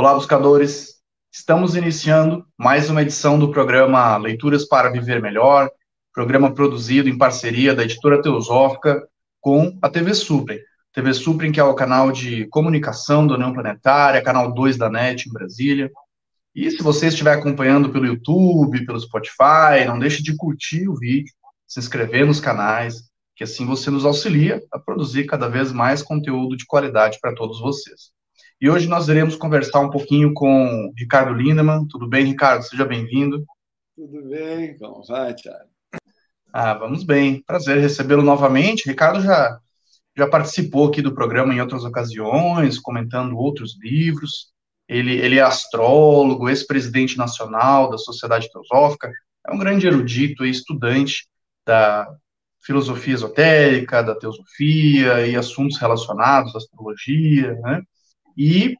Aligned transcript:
Olá, 0.00 0.14
buscadores! 0.14 0.94
Estamos 1.30 1.76
iniciando 1.76 2.46
mais 2.56 2.88
uma 2.88 3.02
edição 3.02 3.38
do 3.38 3.50
programa 3.50 4.16
Leituras 4.16 4.66
para 4.66 4.88
Viver 4.88 5.20
Melhor, 5.20 5.70
programa 6.10 6.54
produzido 6.54 7.06
em 7.06 7.18
parceria 7.18 7.74
da 7.74 7.82
editora 7.82 8.22
Teosófica 8.22 9.06
com 9.42 9.78
a 9.82 9.90
TV 9.90 10.14
Suprem. 10.14 10.58
TV 10.94 11.12
Suprem, 11.12 11.52
que 11.52 11.60
é 11.60 11.62
o 11.62 11.74
canal 11.74 12.10
de 12.10 12.46
comunicação 12.46 13.26
da 13.26 13.34
União 13.34 13.52
Planetária, 13.52 14.22
canal 14.22 14.54
2 14.54 14.78
da 14.78 14.88
NET 14.88 15.28
em 15.28 15.32
Brasília. 15.34 15.92
E 16.54 16.70
se 16.70 16.82
você 16.82 17.08
estiver 17.08 17.34
acompanhando 17.34 17.90
pelo 17.90 18.06
YouTube, 18.06 18.86
pelo 18.86 18.98
Spotify, 18.98 19.84
não 19.86 19.98
deixe 19.98 20.22
de 20.22 20.34
curtir 20.34 20.88
o 20.88 20.96
vídeo, 20.96 21.34
se 21.68 21.78
inscrever 21.78 22.24
nos 22.24 22.40
canais, 22.40 23.02
que 23.36 23.44
assim 23.44 23.66
você 23.66 23.90
nos 23.90 24.06
auxilia 24.06 24.62
a 24.72 24.78
produzir 24.78 25.26
cada 25.26 25.46
vez 25.46 25.70
mais 25.70 26.02
conteúdo 26.02 26.56
de 26.56 26.64
qualidade 26.64 27.18
para 27.20 27.34
todos 27.34 27.60
vocês. 27.60 28.18
E 28.60 28.68
hoje 28.68 28.86
nós 28.86 29.08
iremos 29.08 29.36
conversar 29.36 29.80
um 29.80 29.88
pouquinho 29.88 30.34
com 30.34 30.92
Ricardo 30.94 31.32
Lindemann. 31.32 31.88
Tudo 31.88 32.06
bem, 32.06 32.26
Ricardo? 32.26 32.62
Seja 32.62 32.84
bem-vindo. 32.84 33.42
Tudo 33.96 34.28
bem, 34.28 34.76
como 34.76 35.02
vai, 35.06 35.32
Thiago? 35.34 35.70
Ah, 36.52 36.74
vamos 36.74 37.02
bem. 37.02 37.42
Prazer 37.46 37.78
recebê-lo 37.78 38.22
novamente. 38.22 38.86
Ricardo 38.86 39.22
já, 39.22 39.58
já 40.14 40.28
participou 40.28 40.88
aqui 40.88 41.00
do 41.00 41.14
programa 41.14 41.54
em 41.54 41.60
outras 41.62 41.84
ocasiões, 41.84 42.78
comentando 42.78 43.34
outros 43.38 43.78
livros. 43.80 44.52
Ele, 44.86 45.14
ele 45.14 45.38
é 45.38 45.42
astrólogo, 45.42 46.50
ex-presidente 46.50 47.16
nacional 47.16 47.88
da 47.88 47.96
Sociedade 47.96 48.50
Teosófica, 48.52 49.10
é 49.46 49.52
um 49.54 49.58
grande 49.58 49.86
erudito 49.86 50.44
e 50.44 50.50
estudante 50.50 51.26
da 51.64 52.06
filosofia 52.60 53.14
esotérica, 53.14 54.02
da 54.02 54.14
teosofia 54.14 55.26
e 55.26 55.34
assuntos 55.34 55.78
relacionados 55.78 56.54
à 56.54 56.58
astrologia, 56.58 57.54
né? 57.62 57.82
E 58.42 58.74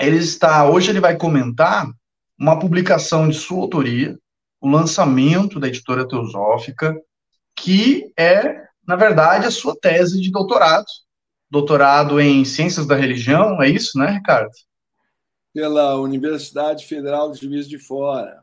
ele 0.00 0.16
está, 0.16 0.68
hoje 0.68 0.90
ele 0.90 0.98
vai 0.98 1.16
comentar 1.16 1.86
uma 2.36 2.58
publicação 2.58 3.28
de 3.28 3.36
sua 3.36 3.60
autoria, 3.60 4.18
o 4.60 4.68
lançamento 4.68 5.60
da 5.60 5.68
editora 5.68 6.08
Teosófica, 6.08 6.92
que 7.56 8.12
é, 8.18 8.64
na 8.84 8.96
verdade, 8.96 9.46
a 9.46 9.50
sua 9.52 9.78
tese 9.80 10.20
de 10.20 10.28
doutorado. 10.32 10.86
Doutorado 11.48 12.20
em 12.20 12.44
Ciências 12.44 12.84
da 12.84 12.96
Religião, 12.96 13.62
é 13.62 13.68
isso, 13.68 13.96
né, 13.96 14.10
Ricardo? 14.10 14.50
Pela 15.52 15.94
Universidade 16.00 16.84
Federal 16.84 17.30
de 17.30 17.42
Juiz 17.42 17.68
de 17.68 17.78
Fora. 17.78 18.42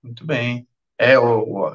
Muito 0.00 0.24
bem. 0.24 0.64
É, 0.96 1.18
o, 1.18 1.64
o 1.64 1.72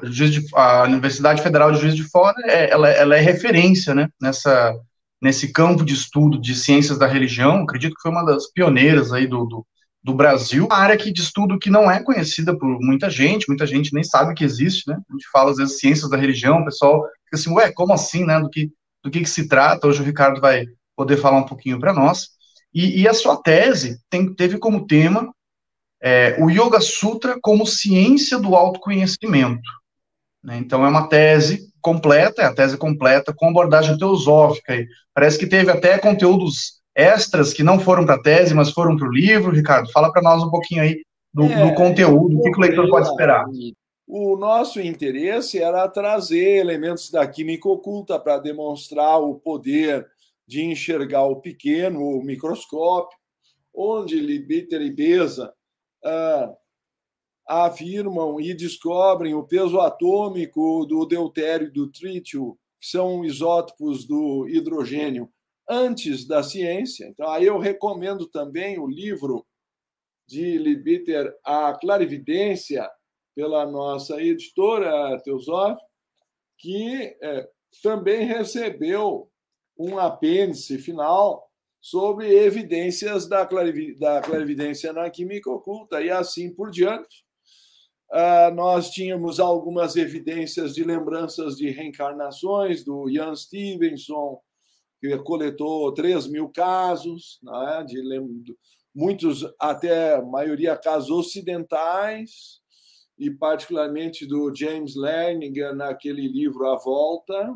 a 0.54 0.84
Universidade 0.84 1.42
Federal 1.42 1.70
de 1.72 1.78
Juiz 1.78 1.94
de 1.94 2.04
Fora, 2.04 2.40
é, 2.46 2.70
ela, 2.70 2.88
ela 2.88 3.14
é 3.14 3.20
referência 3.20 3.94
né, 3.94 4.08
nessa, 4.18 4.74
nesse 5.22 5.52
campo 5.52 5.84
de 5.84 5.94
estudo 5.94 6.36
de 6.36 6.52
ciências 6.56 6.98
da 6.98 7.06
religião, 7.06 7.62
acredito 7.62 7.94
que 7.94 8.02
foi 8.02 8.10
uma 8.10 8.24
das 8.24 8.50
pioneiras 8.50 9.12
aí 9.12 9.24
do, 9.24 9.44
do, 9.44 9.66
do 10.02 10.12
Brasil, 10.12 10.66
uma 10.66 10.76
área 10.76 10.96
que, 10.96 11.12
de 11.12 11.20
estudo 11.20 11.60
que 11.60 11.70
não 11.70 11.88
é 11.88 12.02
conhecida 12.02 12.58
por 12.58 12.80
muita 12.80 13.08
gente, 13.08 13.46
muita 13.48 13.64
gente 13.64 13.94
nem 13.94 14.02
sabe 14.02 14.34
que 14.34 14.42
existe, 14.42 14.90
né? 14.90 14.98
A 15.08 15.12
gente 15.12 15.30
fala 15.30 15.52
às 15.52 15.58
vezes 15.58 15.78
ciências 15.78 16.10
da 16.10 16.16
religião, 16.16 16.58
o 16.58 16.64
pessoal 16.64 17.04
fica 17.24 17.36
assim, 17.36 17.52
ué, 17.52 17.70
como 17.72 17.92
assim, 17.92 18.24
né? 18.24 18.40
Do 18.40 18.50
que, 18.50 18.72
do 19.04 19.10
que, 19.12 19.20
que 19.20 19.30
se 19.30 19.46
trata? 19.46 19.86
Hoje 19.86 20.02
o 20.02 20.04
Ricardo 20.04 20.40
vai 20.40 20.66
poder 20.96 21.16
falar 21.16 21.38
um 21.38 21.46
pouquinho 21.46 21.78
para 21.78 21.92
nós. 21.92 22.30
E, 22.74 23.02
e, 23.02 23.08
a 23.08 23.14
sua 23.14 23.36
tese 23.36 24.00
tem, 24.10 24.34
teve 24.34 24.58
como 24.58 24.86
tema 24.86 25.32
é, 26.02 26.36
o 26.40 26.50
Yoga 26.50 26.80
Sutra 26.80 27.38
como 27.40 27.66
ciência 27.66 28.38
do 28.38 28.56
autoconhecimento. 28.56 29.70
Né? 30.42 30.56
Então, 30.56 30.84
é 30.84 30.88
uma 30.88 31.06
tese 31.06 31.71
completa, 31.82 32.42
é 32.42 32.44
a 32.46 32.54
tese 32.54 32.78
completa, 32.78 33.34
com 33.36 33.48
abordagem 33.48 33.98
teosófica. 33.98 34.74
E 34.74 34.86
parece 35.12 35.38
que 35.38 35.46
teve 35.46 35.70
até 35.70 35.98
conteúdos 35.98 36.80
extras 36.94 37.52
que 37.52 37.62
não 37.62 37.80
foram 37.80 38.06
para 38.06 38.14
a 38.14 38.22
tese, 38.22 38.54
mas 38.54 38.70
foram 38.70 38.96
para 38.96 39.08
o 39.08 39.12
livro. 39.12 39.50
Ricardo, 39.50 39.90
fala 39.90 40.12
para 40.12 40.22
nós 40.22 40.42
um 40.42 40.50
pouquinho 40.50 40.82
aí 40.82 41.02
do, 41.32 41.44
é, 41.44 41.68
do 41.68 41.74
conteúdo, 41.74 42.38
o 42.38 42.42
que, 42.42 42.50
que 42.50 42.58
o 42.58 42.60
leitor 42.60 42.88
pode 42.88 43.08
esperar. 43.08 43.44
O 44.06 44.36
nosso 44.36 44.80
interesse 44.80 45.58
era 45.58 45.88
trazer 45.88 46.58
elementos 46.58 47.10
da 47.10 47.26
química 47.26 47.68
oculta 47.68 48.18
para 48.18 48.38
demonstrar 48.38 49.20
o 49.20 49.34
poder 49.36 50.06
de 50.46 50.62
enxergar 50.62 51.24
o 51.24 51.36
pequeno, 51.36 52.00
o 52.00 52.22
microscópio, 52.22 53.16
onde 53.74 54.20
Libiter 54.20 54.82
e 54.82 54.90
Beza 54.90 55.52
ah, 56.04 56.52
afirmam 57.46 58.40
e 58.40 58.54
descobrem 58.54 59.34
o 59.34 59.46
peso 59.46 59.80
atômico 59.80 60.86
do 60.86 61.04
deutério 61.06 61.68
e 61.68 61.72
do 61.72 61.90
trítio, 61.90 62.58
que 62.80 62.86
são 62.86 63.24
isótopos 63.24 64.06
do 64.06 64.48
hidrogênio, 64.48 65.28
antes 65.68 66.26
da 66.26 66.42
ciência. 66.42 67.06
Então, 67.06 67.28
aí 67.28 67.46
eu 67.46 67.58
recomendo 67.58 68.26
também 68.26 68.78
o 68.78 68.86
livro 68.86 69.46
de 70.26 70.58
Libiter, 70.58 71.32
A 71.44 71.72
Clarividência, 71.74 72.88
pela 73.34 73.66
nossa 73.66 74.20
editora 74.20 75.20
Teosófica, 75.22 75.86
que 76.58 77.16
é, 77.20 77.48
também 77.82 78.24
recebeu 78.24 79.30
um 79.78 79.98
apêndice 79.98 80.78
final 80.78 81.48
sobre 81.80 82.32
evidências 82.32 83.28
da, 83.28 83.44
clarividência 83.44 84.92
na 84.92 85.10
química 85.10 85.50
oculta 85.50 86.00
e 86.00 86.10
assim 86.10 86.54
por 86.54 86.70
diante. 86.70 87.24
Uh, 88.12 88.54
nós 88.54 88.90
tínhamos 88.90 89.40
algumas 89.40 89.96
evidências 89.96 90.74
de 90.74 90.84
lembranças 90.84 91.56
de 91.56 91.70
reencarnações 91.70 92.84
do 92.84 93.08
Ian 93.08 93.34
Stevenson, 93.34 94.38
que 95.00 95.16
coletou 95.18 95.92
3 95.94 96.26
mil 96.28 96.50
casos, 96.50 97.40
né, 97.42 97.84
de, 97.86 98.02
muitos, 98.94 99.50
até 99.58 100.16
a 100.16 100.22
maioria, 100.22 100.76
casos 100.76 101.10
ocidentais, 101.10 102.60
e 103.18 103.30
particularmente 103.30 104.26
do 104.26 104.54
James 104.54 104.94
Lerninger 104.94 105.74
naquele 105.74 106.28
livro 106.28 106.66
A 106.66 106.76
Volta. 106.76 107.54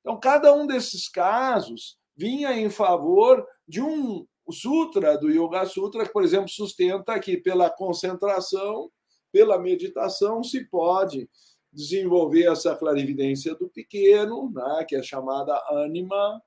Então, 0.00 0.18
cada 0.18 0.54
um 0.54 0.66
desses 0.66 1.08
casos 1.08 1.98
vinha 2.16 2.58
em 2.58 2.70
favor 2.70 3.46
de 3.68 3.82
um 3.82 4.26
sutra 4.50 5.18
do 5.18 5.30
Yoga 5.30 5.66
Sutra, 5.66 6.06
que, 6.06 6.12
por 6.12 6.24
exemplo, 6.24 6.48
sustenta 6.48 7.20
que 7.20 7.36
pela 7.36 7.68
concentração 7.68 8.90
pela 9.32 9.58
meditação 9.58 10.42
se 10.42 10.64
pode 10.64 11.28
desenvolver 11.72 12.50
essa 12.50 12.74
clarividência 12.74 13.54
do 13.54 13.68
pequeno, 13.68 14.50
né, 14.52 14.84
que 14.88 14.96
é 14.96 15.02
chamada 15.02 15.60
ânima, 15.70 16.42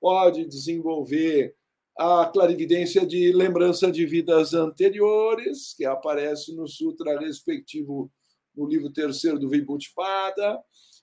pode 0.00 0.46
desenvolver 0.46 1.54
a 1.98 2.26
clarividência 2.26 3.06
de 3.06 3.32
lembrança 3.32 3.92
de 3.92 4.06
vidas 4.06 4.54
anteriores, 4.54 5.74
que 5.74 5.84
aparece 5.84 6.54
no 6.56 6.66
sutra 6.66 7.20
respectivo 7.20 8.10
no 8.54 8.66
livro 8.66 8.90
terceiro 8.90 9.38
do 9.38 9.48
Vibhutipada, 9.48 10.58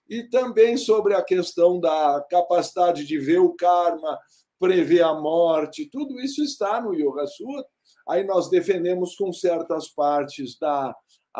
e 0.07 0.23
também 0.23 0.75
sobre 0.75 1.13
a 1.13 1.23
questão 1.23 1.79
da 1.79 2.25
capacidade 2.29 3.05
de 3.05 3.19
ver 3.19 3.39
o 3.39 3.53
karma, 3.53 4.17
prever 4.59 5.03
a 5.03 5.13
morte, 5.13 5.89
tudo 5.89 6.19
isso 6.19 6.43
está 6.43 6.81
no 6.81 6.93
Yoga 6.93 7.25
Sutra. 7.27 7.65
Aí 8.07 8.23
nós 8.25 8.49
defendemos 8.49 9.15
com 9.15 9.31
certas 9.31 9.87
partes 9.87 10.57
da 10.59 10.95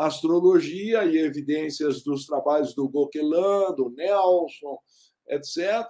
astrologia 0.06 1.04
e 1.04 1.18
evidências 1.18 2.02
dos 2.02 2.26
trabalhos 2.26 2.74
do 2.74 2.88
Gokelan, 2.88 3.74
do 3.74 3.90
Nelson, 3.90 4.78
etc. 5.28 5.86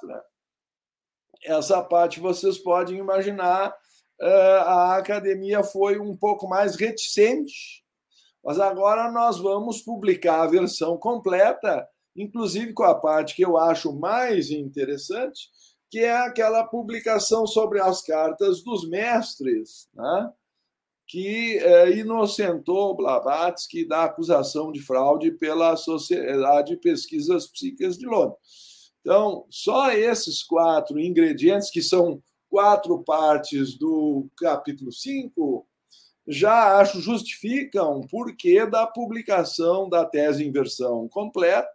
Essa 1.45 1.83
parte 1.83 2.21
vocês 2.21 2.59
podem 2.59 2.99
imaginar, 2.99 3.75
eh, 4.21 4.59
a 4.65 4.97
academia 4.97 5.63
foi 5.63 5.99
um 5.99 6.17
pouco 6.17 6.49
mais 6.49 6.77
reticente, 6.77 7.85
mas 8.45 8.59
agora 8.59 9.11
nós 9.11 9.39
vamos 9.39 9.81
publicar 9.83 10.43
a 10.43 10.47
versão 10.47 10.99
completa, 10.99 11.87
inclusive 12.17 12.73
com 12.73 12.85
a 12.85 12.95
parte 12.95 13.35
que 13.35 13.45
eu 13.45 13.57
acho 13.57 13.93
mais 13.93 14.51
interessante, 14.51 15.49
que 15.91 16.01
é 16.01 16.17
aquela 16.17 16.65
publicação 16.65 17.47
sobre 17.47 17.81
as 17.81 18.03
cartas 18.03 18.63
dos 18.63 18.89
mestres, 18.89 19.89
né? 19.95 20.33
Que 21.11 21.59
é, 21.59 21.91
inocentou 21.99 22.97
Blavatsky 22.97 23.85
da 23.85 24.05
acusação 24.05 24.71
de 24.71 24.81
fraude 24.81 25.33
pela 25.33 25.75
Sociedade 25.75 26.71
de 26.71 26.81
Pesquisas 26.81 27.49
Psíquicas 27.49 27.99
de 27.99 28.07
Londres. 28.07 28.39
Então, 29.01 29.45
só 29.51 29.91
esses 29.91 30.45
quatro 30.45 31.01
ingredientes, 31.01 31.69
que 31.69 31.83
são 31.83 32.23
quatro 32.49 33.03
partes 33.03 33.77
do 33.77 34.29
capítulo 34.39 34.93
5, 34.93 35.67
já 36.29 36.79
acho 36.79 37.01
justificam 37.01 37.99
o 37.99 38.07
porquê 38.07 38.65
da 38.65 38.87
publicação 38.87 39.89
da 39.89 40.05
tese 40.05 40.45
em 40.45 40.53
versão 40.53 41.09
completa, 41.09 41.69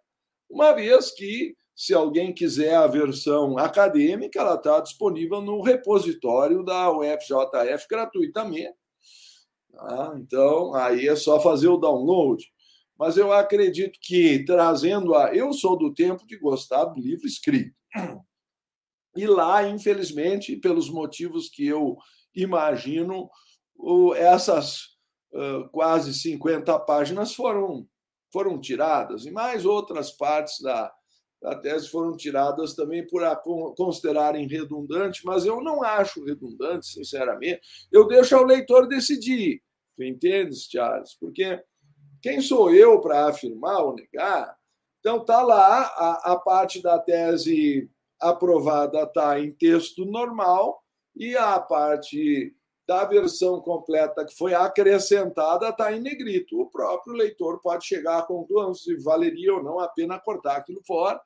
uma 0.49 0.71
vez 0.71 1.11
que, 1.11 1.57
se 1.75 1.93
alguém 1.93 2.33
quiser 2.33 2.73
a 2.73 2.87
versão 2.87 3.57
acadêmica, 3.57 4.39
ela 4.39 4.55
está 4.55 4.79
disponível 4.79 5.41
no 5.41 5.61
repositório 5.61 6.63
da 6.63 6.89
UFJF 6.89 7.85
gratuitamente 7.89 8.73
Tá? 9.75 10.15
Então, 10.17 10.73
aí 10.73 11.07
é 11.07 11.15
só 11.15 11.39
fazer 11.39 11.67
o 11.67 11.77
download. 11.77 12.43
Mas 12.97 13.17
eu 13.17 13.33
acredito 13.33 13.99
que 14.01 14.45
trazendo 14.45 15.13
a. 15.15 15.35
Eu 15.35 15.51
sou 15.51 15.77
do 15.77 15.93
tempo 15.93 16.25
de 16.25 16.37
gostar 16.37 16.85
do 16.85 16.99
livro 16.99 17.27
escrito. 17.27 17.75
E 19.15 19.27
lá, 19.27 19.67
infelizmente, 19.67 20.55
pelos 20.57 20.89
motivos 20.89 21.49
que 21.49 21.65
eu 21.65 21.97
imagino, 22.33 23.29
essas 24.15 24.95
quase 25.71 26.13
50 26.13 26.77
páginas 26.79 27.33
foram, 27.33 27.87
foram 28.31 28.59
tiradas, 28.59 29.25
e 29.25 29.31
mais 29.31 29.65
outras 29.65 30.11
partes 30.11 30.61
da, 30.61 30.93
da 31.41 31.55
tese 31.55 31.89
foram 31.89 32.15
tiradas 32.15 32.73
também 32.73 33.05
por 33.05 33.23
a 33.23 33.35
considerarem 33.35 34.47
redundante, 34.47 35.25
mas 35.25 35.45
eu 35.45 35.61
não 35.61 35.83
acho 35.83 36.23
redundante, 36.23 36.87
sinceramente. 36.87 37.61
Eu 37.91 38.07
deixo 38.07 38.35
ao 38.35 38.43
leitor 38.43 38.87
decidir. 38.87 39.61
Tu 39.95 40.03
entendes, 40.03 40.67
Charles? 40.69 41.15
Porque 41.19 41.63
quem 42.21 42.41
sou 42.41 42.73
eu 42.73 42.99
para 42.99 43.27
afirmar 43.27 43.83
ou 43.83 43.95
negar? 43.95 44.55
Então, 44.99 45.17
está 45.17 45.41
lá, 45.41 45.83
a, 45.83 46.33
a 46.33 46.35
parte 46.39 46.81
da 46.81 46.97
tese 46.97 47.89
aprovada 48.19 49.03
está 49.03 49.39
em 49.39 49.51
texto 49.51 50.05
normal 50.05 50.81
e 51.15 51.35
a 51.37 51.59
parte 51.59 52.55
da 52.87 53.03
versão 53.05 53.59
completa 53.61 54.25
que 54.25 54.35
foi 54.35 54.53
acrescentada 54.53 55.69
está 55.69 55.91
em 55.93 55.99
negrito. 55.99 56.59
O 56.59 56.69
próprio 56.69 57.15
leitor 57.15 57.59
pode 57.61 57.85
chegar 57.85 58.19
à 58.19 58.23
conclusão 58.23 58.73
se 58.73 58.95
valeria 58.97 59.53
ou 59.53 59.63
não 59.63 59.79
a 59.79 59.87
pena 59.87 60.19
cortar 60.19 60.57
aquilo 60.57 60.81
fora. 60.85 61.19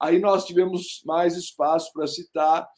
Aí 0.00 0.18
nós 0.18 0.44
tivemos 0.44 1.02
mais 1.04 1.36
espaço 1.36 1.92
para 1.92 2.06
citar 2.06 2.68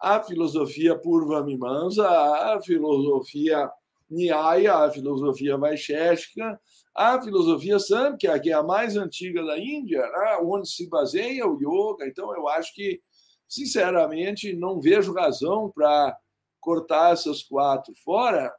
a 0.00 0.20
filosofia 0.22 0.98
Purva 0.98 1.44
Mimamsa, 1.44 2.08
a 2.08 2.60
filosofia 2.62 3.70
Nyaya, 4.12 4.84
a 4.84 4.90
filosofia 4.90 5.56
Vaisheshika, 5.56 6.60
a 6.94 7.20
filosofia 7.22 7.78
Samkhya, 7.78 8.38
que 8.38 8.50
é 8.50 8.52
a 8.52 8.62
mais 8.62 8.96
antiga 8.96 9.44
da 9.44 9.58
Índia, 9.58 10.00
né, 10.00 10.38
onde 10.42 10.68
se 10.68 10.88
baseia 10.88 11.46
o 11.46 11.58
yoga. 11.58 12.06
Então, 12.06 12.34
eu 12.36 12.48
acho 12.48 12.74
que, 12.74 13.00
sinceramente, 13.48 14.54
não 14.54 14.80
vejo 14.80 15.14
razão 15.14 15.70
para 15.74 16.16
cortar 16.60 17.12
essas 17.12 17.42
quatro 17.42 17.92
fora 18.04 18.52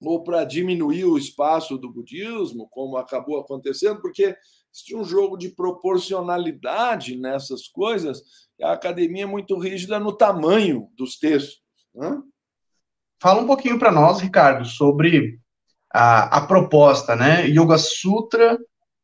ou 0.00 0.22
para 0.22 0.44
diminuir 0.44 1.04
o 1.04 1.18
espaço 1.18 1.76
do 1.76 1.90
budismo, 1.90 2.68
como 2.68 2.96
acabou 2.96 3.40
acontecendo, 3.40 4.00
porque 4.00 4.36
existe 4.72 4.94
um 4.94 5.04
jogo 5.04 5.36
de 5.36 5.48
proporcionalidade 5.48 7.16
nessas 7.16 7.66
coisas, 7.66 8.22
a 8.62 8.72
academia 8.72 9.24
é 9.24 9.26
muito 9.26 9.58
rígida 9.58 9.98
no 9.98 10.12
tamanho 10.12 10.88
dos 10.96 11.18
textos. 11.18 11.62
Né? 11.94 12.22
Fala 13.20 13.40
um 13.40 13.46
pouquinho 13.46 13.78
para 13.78 13.90
nós, 13.90 14.20
Ricardo, 14.20 14.64
sobre 14.64 15.38
a, 15.92 16.38
a 16.38 16.40
proposta, 16.42 17.16
né? 17.16 17.46
Yoga 17.46 17.78
Sutra 17.78 18.58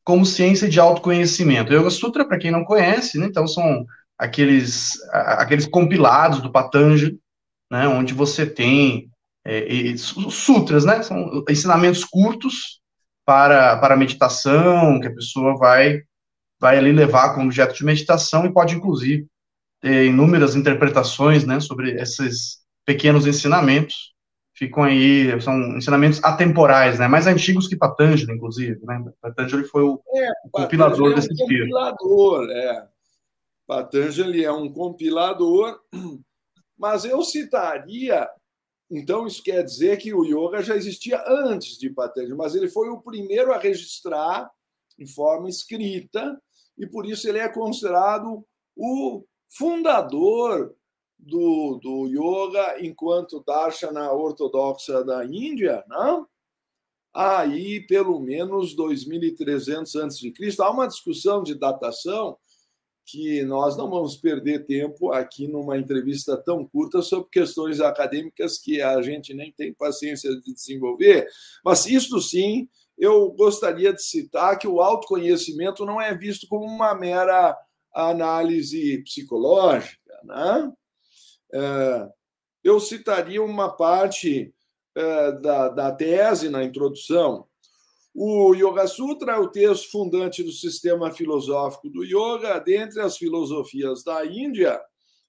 como 0.05 0.27
ciência 0.27 0.69
de 0.69 0.81
autoconhecimento. 0.81 1.73
Yoga 1.73 1.91
Sutra, 1.91 2.27
para 2.27 2.39
quem 2.39 2.51
não 2.51 2.65
conhece, 2.65 3.19
né, 3.19 3.27
então 3.27 3.47
são 3.47 3.87
aqueles, 4.19 4.99
aqueles 5.13 5.67
compilados 5.67 6.41
do 6.41 6.51
Patanjali, 6.51 7.19
né, 7.71 7.87
onde 7.89 8.13
você 8.13 8.45
tem 8.45 9.09
é, 9.45 9.95
sutras, 9.97 10.85
né, 10.85 11.03
são 11.03 11.45
ensinamentos 11.49 12.05
curtos 12.05 12.81
para, 13.25 13.77
para 13.77 13.97
meditação, 13.97 15.01
que 15.01 15.07
a 15.07 15.15
pessoa 15.15 15.57
vai, 15.57 16.03
vai 16.61 16.79
ali 16.79 16.93
levar 16.93 17.35
como 17.35 17.47
objeto 17.47 17.75
de 17.75 17.85
meditação 17.85 18.45
e 18.45 18.53
pode, 18.53 18.75
inclusive, 18.75 19.27
ter 19.81 20.07
inúmeras 20.07 20.55
interpretações, 20.55 21.45
né, 21.45 21.61
sobre 21.61 21.93
esses 22.01 22.62
pequenos 22.85 23.27
ensinamentos, 23.27 24.13
ficam 24.55 24.85
aí, 24.85 25.41
são 25.41 25.77
ensinamentos 25.77 26.23
atemporais, 26.23 26.99
né, 26.99 27.09
mais 27.09 27.27
antigos 27.27 27.67
que 27.67 27.77
Patanjali, 27.77 28.33
inclusive, 28.33 28.79
né, 28.85 29.05
Patanjali 29.21 29.65
foi 29.65 29.83
o, 29.83 30.01
é, 30.15 30.31
o 30.45 30.51
compilador 30.51 31.09
é 31.09 31.13
um 31.13 31.15
desse 31.15 31.37
compilador, 31.37 32.51
é. 32.51 32.89
Patanjali 33.67 34.45
é 34.45 34.53
um 34.53 34.71
compilador 34.71 35.81
mas 36.83 37.05
eu 37.05 37.23
citaria, 37.23 38.29
então 38.91 39.25
isso 39.25 39.41
quer 39.41 39.63
dizer 39.63 39.99
que 39.99 40.13
o 40.13 40.25
yoga 40.25 40.61
já 40.65 40.75
existia 40.75 41.23
antes 41.29 41.79
de 41.79 41.89
Patanjali, 41.89 42.35
mas 42.35 42.57
ele 42.57 42.69
foi 42.69 42.89
o 42.89 43.01
primeiro 43.01 43.53
a 43.53 43.59
registrar 43.59 44.51
em 44.99 45.07
forma 45.07 45.49
escrita 45.49 46.37
e 46.77 46.85
por 46.85 47.07
isso 47.07 47.29
ele 47.29 47.39
é 47.39 47.49
considerado 47.49 48.45
o 48.77 49.25
fundador 49.49 50.75
do, 51.23 51.79
do 51.81 52.07
yoga 52.09 52.85
enquanto 52.85 53.43
darshana 53.47 54.13
ortodoxa 54.13 55.05
da 55.05 55.25
Índia, 55.25 55.85
não? 55.89 56.27
Aí, 57.15 57.87
pelo 57.87 58.19
menos 58.19 58.75
2.300 58.75 60.07
a.C. 60.07 60.33
Há 60.61 60.71
uma 60.71 60.89
discussão 60.89 61.43
de 61.43 61.55
datação 61.55 62.37
que 63.05 63.43
nós 63.45 63.77
não 63.77 63.91
vamos 63.91 64.17
perder 64.17 64.65
tempo 64.65 65.13
aqui 65.13 65.47
numa 65.47 65.77
entrevista 65.77 66.37
tão 66.37 66.67
curta 66.67 67.03
sobre 67.03 67.29
questões 67.31 67.81
acadêmicas 67.81 68.59
que 68.59 68.81
a 68.81 69.01
gente 69.03 69.35
nem 69.35 69.53
tem 69.53 69.75
paciência 69.75 70.31
de 70.41 70.55
desenvolver, 70.55 71.29
mas 71.65 71.85
isso 71.87 72.21
sim, 72.21 72.69
eu 72.97 73.31
gostaria 73.33 73.93
de 73.93 74.03
citar 74.03 74.59
que 74.59 74.69
o 74.69 74.81
autoconhecimento 74.81 75.85
não 75.85 76.01
é 76.01 76.17
visto 76.17 76.47
como 76.47 76.65
uma 76.65 76.95
mera 76.95 77.57
análise 77.93 79.03
psicológica, 79.03 80.21
né? 80.25 80.73
É, 81.53 82.09
eu 82.65 82.81
citaria 82.81 83.43
uma 83.43 83.71
parte 83.71 84.55
é, 84.95 85.33
da, 85.33 85.69
da 85.69 85.93
tese 85.93 86.49
na 86.49 86.63
introdução, 86.63 87.47
o 88.15 88.55
Yoga 88.55 88.87
Sutra 88.87 89.33
é 89.33 89.39
o 89.39 89.49
texto 89.49 89.91
fundante 89.91 90.43
do 90.43 90.53
sistema 90.53 91.11
filosófico 91.11 91.89
do 91.89 92.05
yoga, 92.05 92.59
dentre 92.59 93.01
as 93.01 93.17
filosofias 93.17 94.05
da 94.05 94.25
Índia, 94.27 94.79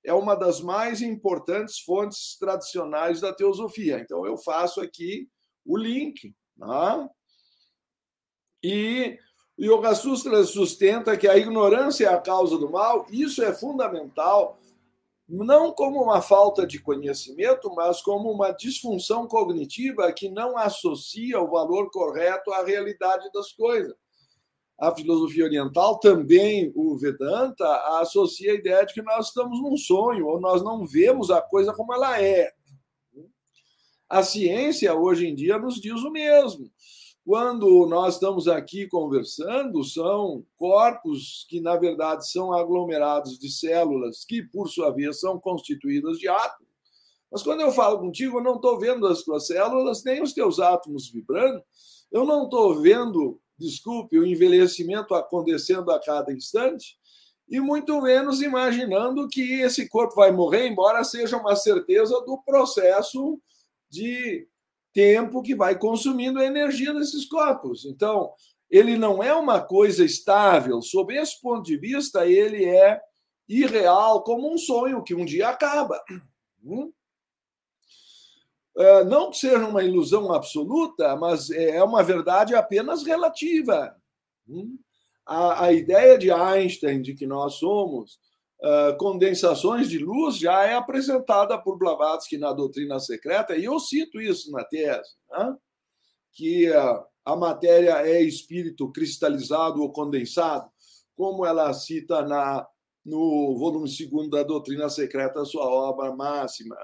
é 0.03 0.13
uma 0.13 0.35
das 0.35 0.59
mais 0.59 1.01
importantes 1.01 1.79
fontes 1.79 2.35
tradicionais 2.37 3.21
da 3.21 3.31
teosofia. 3.31 3.99
Então, 3.99 4.25
eu 4.25 4.37
faço 4.37 4.81
aqui 4.81 5.29
o 5.65 5.77
link. 5.77 6.35
Né? 6.57 7.09
E 8.61 9.17
o 9.57 9.63
Yoga 9.63 9.95
Sutra 9.95 10.43
sustenta 10.43 11.15
que 11.15 11.27
a 11.27 11.37
ignorância 11.37 12.07
é 12.07 12.13
a 12.13 12.19
causa 12.19 12.57
do 12.57 12.69
mal, 12.69 13.05
isso 13.09 13.41
é 13.41 13.53
fundamental 13.53 14.59
não 15.27 15.71
como 15.71 16.01
uma 16.01 16.21
falta 16.21 16.67
de 16.67 16.79
conhecimento, 16.79 17.73
mas 17.73 18.01
como 18.01 18.31
uma 18.31 18.51
disfunção 18.51 19.27
cognitiva 19.27 20.11
que 20.11 20.29
não 20.29 20.57
associa 20.57 21.39
o 21.39 21.49
valor 21.49 21.89
correto 21.91 22.51
à 22.51 22.63
realidade 22.63 23.31
das 23.31 23.51
coisas. 23.51 23.95
A 24.79 24.93
filosofia 24.93 25.45
oriental, 25.45 25.99
também 25.99 26.71
o 26.75 26.97
Vedanta, 26.97 27.65
associa 27.99 28.51
a 28.51 28.55
ideia 28.55 28.85
de 28.85 28.93
que 28.93 29.01
nós 29.01 29.27
estamos 29.27 29.61
num 29.61 29.77
sonho, 29.77 30.27
ou 30.27 30.41
nós 30.41 30.61
não 30.63 30.85
vemos 30.85 31.31
a 31.31 31.41
coisa 31.41 31.73
como 31.73 31.93
ela 31.93 32.21
é. 32.21 32.51
A 34.09 34.23
ciência, 34.23 34.93
hoje 34.93 35.27
em 35.27 35.35
dia, 35.35 35.57
nos 35.57 35.79
diz 35.79 36.01
o 36.03 36.11
mesmo 36.11 36.69
quando 37.25 37.87
nós 37.87 38.15
estamos 38.15 38.47
aqui 38.49 38.87
conversando, 38.87 39.81
são 39.83 40.45
corpos 40.57 41.45
que, 41.49 41.61
na 41.61 41.77
verdade, 41.77 42.29
são 42.29 42.51
aglomerados 42.51 43.39
de 43.39 43.49
células 43.49 44.25
que, 44.25 44.43
por 44.43 44.67
sua 44.67 44.91
vez, 44.91 45.21
são 45.21 45.39
constituídas 45.39 46.17
de 46.17 46.27
átomos. 46.27 46.73
Mas 47.31 47.41
quando 47.41 47.61
eu 47.61 47.71
falo 47.71 47.99
contigo, 47.99 48.37
eu 48.37 48.43
não 48.43 48.55
estou 48.57 48.77
vendo 48.77 49.07
as 49.07 49.23
tuas 49.23 49.47
células, 49.47 50.03
nem 50.03 50.21
os 50.21 50.33
teus 50.33 50.59
átomos 50.59 51.09
vibrando, 51.09 51.63
eu 52.11 52.25
não 52.25 52.43
estou 52.43 52.79
vendo, 52.79 53.39
desculpe, 53.57 54.19
o 54.19 54.25
envelhecimento 54.25 55.15
acontecendo 55.15 55.91
a 55.91 55.99
cada 55.99 56.31
instante, 56.33 56.97
e 57.49 57.59
muito 57.59 58.01
menos 58.01 58.41
imaginando 58.41 59.27
que 59.29 59.61
esse 59.61 59.87
corpo 59.87 60.15
vai 60.15 60.31
morrer, 60.31 60.67
embora 60.67 61.03
seja 61.03 61.37
uma 61.37 61.55
certeza 61.55 62.21
do 62.25 62.37
processo 62.45 63.39
de 63.89 64.47
tempo 64.93 65.41
que 65.41 65.55
vai 65.55 65.77
consumindo 65.77 66.39
a 66.39 66.45
energia 66.45 66.93
desses 66.93 67.25
corpos. 67.25 67.85
Então, 67.85 68.31
ele 68.69 68.97
não 68.97 69.21
é 69.21 69.33
uma 69.33 69.61
coisa 69.61 70.05
estável. 70.05 70.81
Sob 70.81 71.15
esse 71.15 71.39
ponto 71.41 71.63
de 71.63 71.77
vista, 71.77 72.25
ele 72.27 72.65
é 72.65 73.01
irreal, 73.47 74.23
como 74.23 74.51
um 74.51 74.57
sonho 74.57 75.03
que 75.03 75.13
um 75.13 75.25
dia 75.25 75.49
acaba. 75.49 76.01
Hum? 76.63 76.91
É, 78.75 79.03
não 79.03 79.29
que 79.29 79.37
seja 79.37 79.67
uma 79.67 79.83
ilusão 79.83 80.31
absoluta, 80.31 81.15
mas 81.15 81.51
é 81.51 81.83
uma 81.83 82.01
verdade 82.01 82.55
apenas 82.55 83.03
relativa. 83.03 83.95
Hum? 84.47 84.79
A, 85.25 85.65
a 85.65 85.71
ideia 85.71 86.17
de 86.17 86.31
Einstein 86.31 87.01
de 87.01 87.13
que 87.13 87.27
nós 87.27 87.55
somos 87.55 88.19
uh, 88.63 88.97
condensações 88.97 89.89
de 89.89 89.99
luz 89.99 90.37
já 90.37 90.63
é 90.63 90.73
apresentada 90.73 91.57
por 91.61 91.77
Blavatsky 91.77 92.37
na 92.37 92.53
doutrina 92.53 92.99
secreta, 92.99 93.55
e 93.55 93.65
eu 93.65 93.79
cito 93.79 94.21
isso 94.21 94.49
na 94.51 94.63
tese, 94.63 95.09
né? 95.29 95.55
que 96.31 96.69
uh, 96.71 97.03
a 97.25 97.35
matéria 97.35 98.07
é 98.07 98.21
espírito 98.21 98.91
cristalizado 98.91 99.81
ou 99.81 99.91
condensado, 99.91 100.69
como 101.15 101.45
ela 101.45 101.73
cita 101.73 102.23
na, 102.23 102.65
no 103.05 103.55
volume 103.57 103.87
2 103.87 104.29
da 104.29 104.43
doutrina 104.43 104.89
secreta, 104.89 105.45
sua 105.45 105.65
obra 105.65 106.15
máxima. 106.15 106.75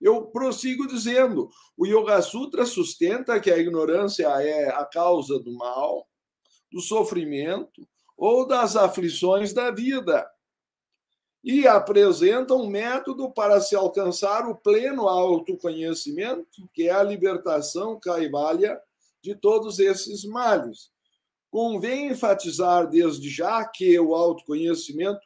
Eu 0.00 0.26
prossigo 0.26 0.86
dizendo: 0.86 1.48
o 1.76 1.86
Yoga 1.86 2.22
Sutra 2.22 2.64
sustenta 2.64 3.38
que 3.38 3.50
a 3.50 3.58
ignorância 3.58 4.26
é 4.42 4.70
a 4.70 4.84
causa 4.84 5.38
do 5.38 5.52
mal, 5.52 6.06
do 6.72 6.80
sofrimento 6.80 7.86
ou 8.16 8.46
das 8.46 8.76
aflições 8.76 9.52
da 9.52 9.70
vida 9.70 10.26
e 11.42 11.66
apresenta 11.66 12.54
um 12.54 12.66
método 12.66 13.30
para 13.30 13.60
se 13.60 13.74
alcançar 13.74 14.48
o 14.48 14.54
pleno 14.54 15.08
autoconhecimento, 15.08 16.68
que 16.74 16.88
é 16.88 16.90
a 16.90 17.02
libertação 17.02 17.98
caivalha 17.98 18.80
de 19.22 19.34
todos 19.34 19.78
esses 19.78 20.24
males. 20.24 20.90
Convém 21.50 22.08
enfatizar 22.08 22.88
desde 22.88 23.28
já 23.28 23.64
que 23.64 23.98
o 23.98 24.14
autoconhecimento, 24.14 25.20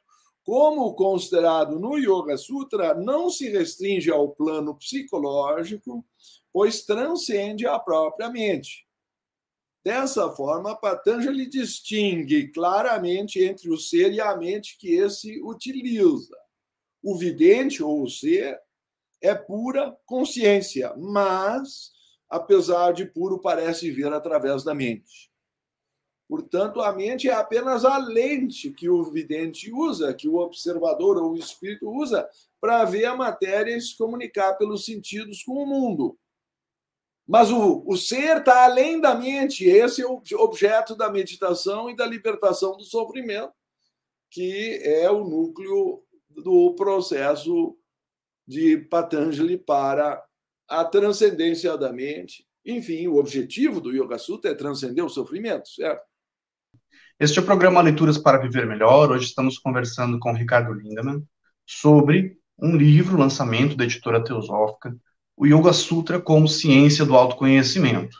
como 0.44 0.94
considerado 0.94 1.78
no 1.78 1.99
Yoga 1.99 2.37
Sutra, 2.37 2.94
não 2.94 3.28
se 3.28 3.50
restringe 3.50 4.11
ao 4.11 4.28
plano 4.30 4.75
psicológico, 4.76 6.04
pois 6.52 6.85
transcende 6.85 7.66
a 7.66 7.78
própria 7.78 8.30
mente. 8.30 8.87
Dessa 9.85 10.31
forma, 10.31 10.75
Patanjali 10.75 11.47
distingue 11.47 12.49
claramente 12.49 13.43
entre 13.45 13.69
o 13.69 13.76
ser 13.76 14.14
e 14.14 14.21
a 14.21 14.35
mente 14.35 14.79
que 14.79 14.95
esse 14.95 15.43
utiliza. 15.43 16.35
O 17.03 17.19
vidente 17.19 17.83
ou 17.83 18.03
o 18.03 18.09
ser 18.09 18.59
é 19.21 19.35
pura 19.35 19.95
consciência, 20.07 20.95
mas, 20.97 21.93
apesar 22.31 22.93
de 22.93 23.05
puro, 23.05 23.38
parece 23.38 23.91
ver 23.91 24.11
através 24.11 24.64
da 24.64 24.75
mente. 24.75 25.31
Portanto, 26.26 26.81
a 26.81 26.91
mente 26.91 27.29
é 27.29 27.35
apenas 27.35 27.85
a 27.85 27.99
lente 27.99 28.71
que 28.71 28.88
o 28.88 29.05
vidente 29.05 29.71
usa, 29.71 30.14
que 30.14 30.26
o 30.26 30.37
observador 30.37 31.19
ou 31.19 31.33
o 31.33 31.37
espírito 31.37 31.91
usa, 31.91 32.26
para 32.59 32.83
ver 32.87 33.05
a 33.05 33.14
matéria 33.14 33.76
e 33.76 33.81
se 33.83 33.95
comunicar 33.99 34.55
pelos 34.55 34.87
sentidos 34.87 35.43
com 35.43 35.53
o 35.53 35.67
mundo. 35.67 36.19
Mas 37.26 37.50
o, 37.50 37.83
o 37.87 37.97
ser 37.97 38.38
está 38.38 38.64
além 38.64 39.00
da 39.00 39.14
mente, 39.14 39.64
esse 39.64 40.02
é 40.02 40.07
o 40.07 40.23
objeto 40.38 40.95
da 40.95 41.11
meditação 41.11 41.88
e 41.88 41.97
da 41.97 42.07
libertação 42.07 42.76
do 42.76 42.85
sofrimento, 42.85 43.52
que 44.31 44.81
é 44.83 45.11
o 45.11 45.25
núcleo 45.25 46.02
do 46.28 46.75
processo 46.75 47.76
de 48.47 48.76
Patanjali 48.76 49.57
para 49.57 50.23
a 50.69 50.85
transcendência 50.85 51.76
da 51.78 51.93
mente. 51.93 52.47
Enfim, 52.64 53.07
o 53.07 53.16
objetivo 53.16 53.81
do 53.81 53.93
Yoga 53.93 54.19
Sutra 54.19 54.50
é 54.50 54.54
transcender 54.54 55.04
o 55.04 55.09
sofrimento, 55.09 55.69
certo? 55.69 56.04
Este 57.19 57.38
é 57.38 57.43
o 57.43 57.45
programa 57.45 57.81
Leituras 57.81 58.19
para 58.19 58.38
Viver 58.38 58.66
Melhor. 58.66 59.12
Hoje 59.12 59.26
estamos 59.26 59.59
conversando 59.59 60.19
com 60.19 60.33
Ricardo 60.33 60.73
Lindemann 60.73 61.23
sobre 61.64 62.38
um 62.59 62.76
livro, 62.76 63.16
lançamento 63.16 63.76
da 63.76 63.85
editora 63.85 64.23
Teosófica, 64.23 64.97
o 65.37 65.47
Yoga 65.47 65.73
Sutra 65.73 66.21
como 66.21 66.49
ciência 66.49 67.05
do 67.05 67.17
autoconhecimento. 67.17 68.17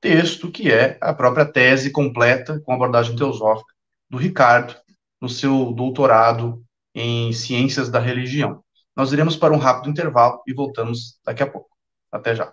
Texto 0.00 0.50
que 0.50 0.70
é 0.70 0.98
a 1.00 1.12
própria 1.12 1.44
tese 1.44 1.90
completa 1.90 2.60
com 2.60 2.72
abordagem 2.72 3.16
teosófica 3.16 3.72
do 4.10 4.16
Ricardo 4.16 4.74
no 5.20 5.28
seu 5.28 5.72
doutorado 5.72 6.62
em 6.94 7.32
ciências 7.32 7.88
da 7.88 7.98
religião. 7.98 8.62
Nós 8.94 9.12
iremos 9.12 9.36
para 9.36 9.54
um 9.54 9.58
rápido 9.58 9.90
intervalo 9.90 10.42
e 10.46 10.52
voltamos 10.52 11.18
daqui 11.24 11.42
a 11.42 11.50
pouco. 11.50 11.70
Até 12.10 12.34
já. 12.34 12.52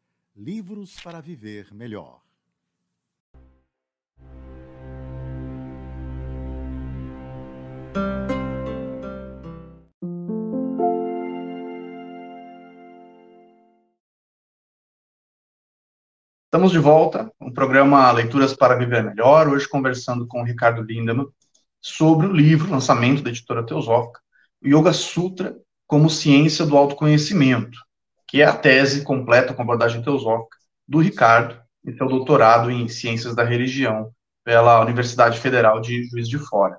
Livros 0.35 0.95
para 1.03 1.19
Viver 1.19 1.73
Melhor. 1.73 2.21
Estamos 16.45 16.71
de 16.71 16.79
volta, 16.79 17.29
o 17.37 17.51
programa 17.51 18.09
Leituras 18.13 18.53
para 18.55 18.75
Viver 18.75 19.03
Melhor, 19.03 19.49
hoje 19.49 19.67
conversando 19.67 20.25
com 20.25 20.41
o 20.41 20.45
Ricardo 20.45 20.81
Lindemann 20.81 21.27
sobre 21.81 22.27
o 22.27 22.31
livro, 22.31 22.71
lançamento 22.71 23.21
da 23.21 23.29
editora 23.29 23.65
Teosófica, 23.65 24.21
Yoga 24.63 24.93
Sutra 24.93 25.57
como 25.85 26.09
Ciência 26.09 26.65
do 26.65 26.77
Autoconhecimento, 26.77 27.77
que 28.31 28.41
é 28.41 28.45
a 28.45 28.55
tese 28.55 29.03
completa 29.03 29.53
com 29.53 29.61
abordagem 29.61 30.01
teosófica 30.01 30.55
do 30.87 30.99
Ricardo, 30.99 31.59
e 31.83 31.93
seu 31.93 32.07
doutorado 32.07 32.71
em 32.71 32.87
Ciências 32.87 33.35
da 33.35 33.43
Religião 33.43 34.09
pela 34.45 34.79
Universidade 34.79 35.37
Federal 35.37 35.81
de 35.81 36.05
Juiz 36.05 36.29
de 36.29 36.37
Fora. 36.37 36.77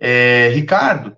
É, 0.00 0.48
Ricardo, 0.54 1.14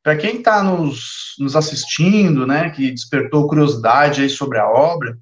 para 0.00 0.16
quem 0.16 0.36
está 0.36 0.62
nos, 0.62 1.34
nos 1.40 1.56
assistindo, 1.56 2.46
né, 2.46 2.70
que 2.70 2.92
despertou 2.92 3.48
curiosidade 3.48 4.22
aí 4.22 4.30
sobre 4.30 4.58
a 4.58 4.68
obra, 4.68 5.18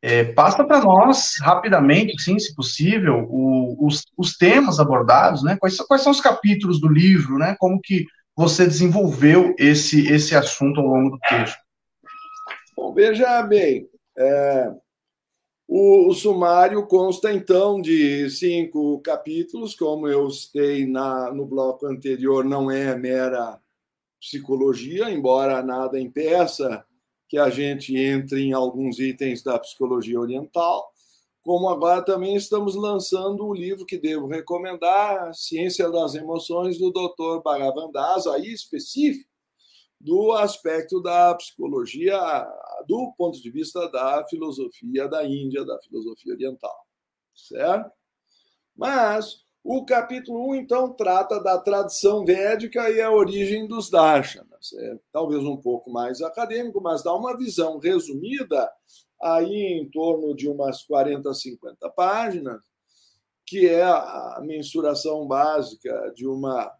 é, 0.00 0.24
passa 0.24 0.64
para 0.64 0.80
nós, 0.80 1.34
rapidamente, 1.40 2.22
sim, 2.22 2.38
se 2.38 2.54
possível, 2.54 3.26
o, 3.28 3.86
os, 3.86 4.02
os, 4.16 4.34
temas 4.38 4.80
abordados, 4.80 5.42
né, 5.42 5.58
quais, 5.60 5.76
quais, 5.76 6.02
são 6.02 6.12
os 6.12 6.22
capítulos 6.22 6.80
do 6.80 6.88
livro, 6.88 7.36
né, 7.36 7.54
como 7.58 7.78
que 7.82 8.06
você 8.34 8.64
desenvolveu 8.64 9.54
esse, 9.58 10.08
esse 10.08 10.34
assunto 10.34 10.80
ao 10.80 10.86
longo 10.86 11.10
do 11.10 11.18
texto. 11.28 11.58
Bom, 12.74 12.92
veja 12.94 13.42
bem, 13.42 13.88
é, 14.16 14.74
o, 15.68 16.08
o, 16.08 16.14
sumário 16.14 16.86
consta 16.86 17.32
então 17.32 17.80
de 17.80 18.30
cinco 18.30 19.00
capítulos, 19.00 19.74
como 19.74 20.08
eu 20.08 20.30
citei 20.30 20.86
na, 20.86 21.30
no 21.32 21.44
bloco 21.44 21.86
anterior, 21.86 22.44
não 22.44 22.70
é 22.70 22.96
mera 22.96 23.60
psicologia, 24.18 25.10
embora 25.10 25.62
nada 25.62 26.00
impeça 26.00 26.84
que 27.28 27.36
a 27.36 27.50
gente 27.50 27.96
entre 27.96 28.42
em 28.42 28.52
alguns 28.52 28.98
itens 28.98 29.42
da 29.42 29.58
psicologia 29.58 30.18
oriental, 30.18 30.92
como 31.42 31.68
agora 31.68 32.02
também 32.02 32.36
estamos 32.36 32.74
lançando 32.74 33.44
o 33.44 33.54
livro 33.54 33.84
que 33.84 33.98
devo 33.98 34.28
recomendar, 34.28 35.34
Ciência 35.34 35.90
das 35.90 36.14
Emoções, 36.14 36.78
do 36.78 36.90
Dr. 36.90 37.42
Bhagavan 37.42 37.90
aí 38.32 38.52
específico 38.52 39.31
do 40.02 40.32
aspecto 40.32 41.00
da 41.00 41.34
psicologia 41.36 42.18
do 42.88 43.14
ponto 43.16 43.40
de 43.40 43.50
vista 43.50 43.88
da 43.88 44.26
filosofia 44.28 45.08
da 45.08 45.24
Índia, 45.24 45.64
da 45.64 45.78
filosofia 45.80 46.34
oriental, 46.34 46.86
certo? 47.32 47.90
Mas 48.74 49.44
o 49.62 49.84
capítulo 49.84 50.50
1, 50.50 50.54
então, 50.56 50.92
trata 50.92 51.40
da 51.40 51.56
tradição 51.56 52.24
védica 52.24 52.90
e 52.90 53.00
a 53.00 53.12
origem 53.12 53.68
dos 53.68 53.88
darshanas. 53.88 54.72
É 54.76 54.98
talvez 55.12 55.44
um 55.44 55.56
pouco 55.56 55.88
mais 55.88 56.20
acadêmico, 56.20 56.80
mas 56.80 57.04
dá 57.04 57.14
uma 57.14 57.36
visão 57.36 57.78
resumida, 57.78 58.68
aí 59.22 59.80
em 59.80 59.88
torno 59.88 60.34
de 60.34 60.48
umas 60.48 60.82
40, 60.82 61.32
50 61.32 61.88
páginas, 61.90 62.60
que 63.46 63.68
é 63.68 63.84
a 63.84 64.40
mensuração 64.42 65.28
básica 65.28 66.12
de 66.12 66.26
uma 66.26 66.72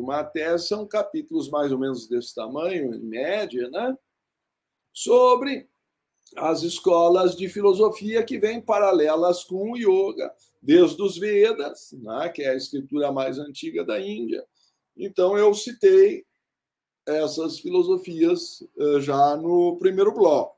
uma 0.00 0.22
tese 0.22 0.68
são 0.68 0.86
capítulos 0.86 1.48
mais 1.48 1.72
ou 1.72 1.78
menos 1.78 2.06
desse 2.06 2.34
tamanho, 2.34 2.94
em 2.94 3.00
média, 3.00 3.68
né? 3.70 3.96
sobre 4.92 5.68
as 6.36 6.62
escolas 6.62 7.36
de 7.36 7.48
filosofia 7.48 8.22
que 8.22 8.38
vêm 8.38 8.60
paralelas 8.60 9.44
com 9.44 9.72
o 9.72 9.76
yoga, 9.76 10.32
desde 10.60 11.00
os 11.02 11.18
Vedas, 11.18 11.92
né? 11.92 12.28
que 12.28 12.42
é 12.42 12.50
a 12.50 12.56
escritura 12.56 13.12
mais 13.12 13.38
antiga 13.38 13.84
da 13.84 14.00
Índia. 14.00 14.44
Então, 14.96 15.36
eu 15.36 15.52
citei 15.54 16.24
essas 17.06 17.60
filosofias 17.60 18.62
eh, 18.78 19.00
já 19.00 19.36
no 19.36 19.76
primeiro 19.78 20.12
bloco. 20.12 20.56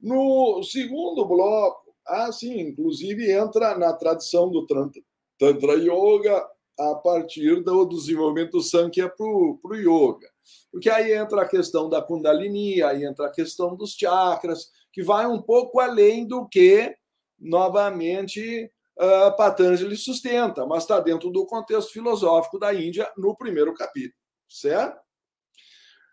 No 0.00 0.62
segundo 0.62 1.26
bloco, 1.26 1.92
assim, 2.06 2.60
inclusive 2.60 3.30
entra 3.30 3.76
na 3.76 3.92
tradição 3.92 4.50
do 4.50 4.66
Tantra 4.66 5.74
Yoga 5.74 6.46
a 6.80 6.94
partir 6.94 7.62
do 7.62 7.84
desenvolvimento 7.84 8.52
do 8.52 8.62
Sankhya 8.62 9.08
para 9.08 9.26
o 9.26 9.74
Yoga. 9.74 10.28
Porque 10.72 10.88
aí 10.88 11.12
entra 11.12 11.42
a 11.42 11.48
questão 11.48 11.90
da 11.90 12.00
Kundalini, 12.00 12.82
aí 12.82 13.04
entra 13.04 13.26
a 13.26 13.30
questão 13.30 13.76
dos 13.76 13.92
chakras, 13.92 14.70
que 14.92 15.02
vai 15.02 15.26
um 15.26 15.42
pouco 15.42 15.78
além 15.78 16.26
do 16.26 16.48
que, 16.48 16.94
novamente, 17.38 18.70
uh, 18.98 19.36
Patanjali 19.36 19.96
sustenta, 19.96 20.64
mas 20.64 20.84
está 20.84 20.98
dentro 21.00 21.30
do 21.30 21.44
contexto 21.44 21.92
filosófico 21.92 22.58
da 22.58 22.72
Índia 22.72 23.10
no 23.16 23.36
primeiro 23.36 23.74
capítulo, 23.74 24.14
certo? 24.48 24.98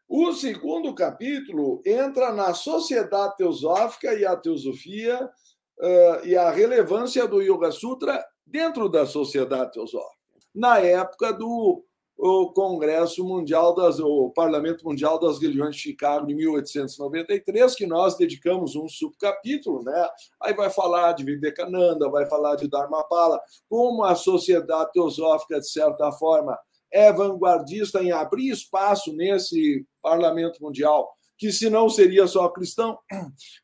O 0.09 0.33
segundo 0.33 0.93
capítulo 0.93 1.81
entra 1.85 2.31
na 2.33 2.53
sociedade 2.53 3.37
teosófica 3.37 4.13
e 4.13 4.25
a 4.25 4.35
teosofia 4.35 5.29
uh, 5.79 6.25
e 6.25 6.35
a 6.35 6.49
relevância 6.49 7.27
do 7.27 7.41
Yoga 7.41 7.71
Sutra 7.71 8.25
dentro 8.45 8.89
da 8.89 9.05
sociedade 9.05 9.73
teosófica. 9.73 10.16
Na 10.57 10.79
época 10.79 11.31
do 11.31 11.83
Congresso 12.55 13.23
Mundial 13.23 13.75
das, 13.75 13.99
o 13.99 14.31
Parlamento 14.31 14.83
Mundial 14.83 15.19
das 15.19 15.39
Religiões 15.39 15.75
de 15.75 15.81
Chicago 15.83 16.25
de 16.25 16.33
1893, 16.33 17.75
que 17.75 17.85
nós 17.85 18.17
dedicamos 18.17 18.75
um 18.75 18.89
subcapítulo, 18.89 19.83
né? 19.83 20.09
Aí 20.41 20.55
vai 20.55 20.71
falar 20.71 21.11
de 21.11 21.23
Vivekananda, 21.23 22.09
vai 22.09 22.25
falar 22.25 22.55
de 22.55 22.67
Dharmapala, 22.67 23.39
como 23.69 24.03
a 24.03 24.15
sociedade 24.15 24.93
teosófica 24.93 25.59
de 25.59 25.69
certa 25.69 26.11
forma 26.11 26.57
é 26.91 27.13
vanguardista 27.13 28.01
em 28.01 28.11
abrir 28.11 28.49
espaço 28.49 29.13
nesse 29.13 29.85
Parlamento 30.01 30.59
Mundial, 30.59 31.07
que 31.37 31.51
se 31.51 31.69
não 31.69 31.89
seria 31.89 32.27
só 32.27 32.49
cristão, 32.49 32.97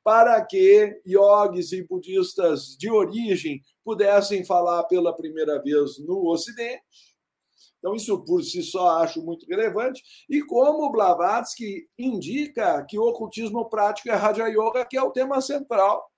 para 0.04 0.44
que 0.46 1.02
yogis 1.08 1.72
e 1.72 1.84
budistas 1.84 2.76
de 2.78 2.90
origem 2.90 3.62
pudessem 3.84 4.46
falar 4.46 4.84
pela 4.84 5.16
primeira 5.16 5.62
vez 5.62 5.98
no 6.00 6.30
Ocidente 6.30 6.84
então, 7.84 7.96
isso 7.96 8.24
por 8.24 8.42
si 8.42 8.64
só 8.64 9.02
acho 9.02 9.22
muito 9.22 9.46
relevante. 9.46 10.02
E 10.30 10.42
como 10.42 10.90
Blavatsky 10.90 11.86
indica 12.00 12.82
que 12.86 12.98
o 12.98 13.04
ocultismo 13.04 13.70
prático 13.70 14.08
é 14.08 14.14
Raja 14.14 14.48
Yoga, 14.48 14.86
que 14.86 14.96
é 14.96 15.04
o 15.04 15.12
tema 15.12 15.42
central 15.42 16.10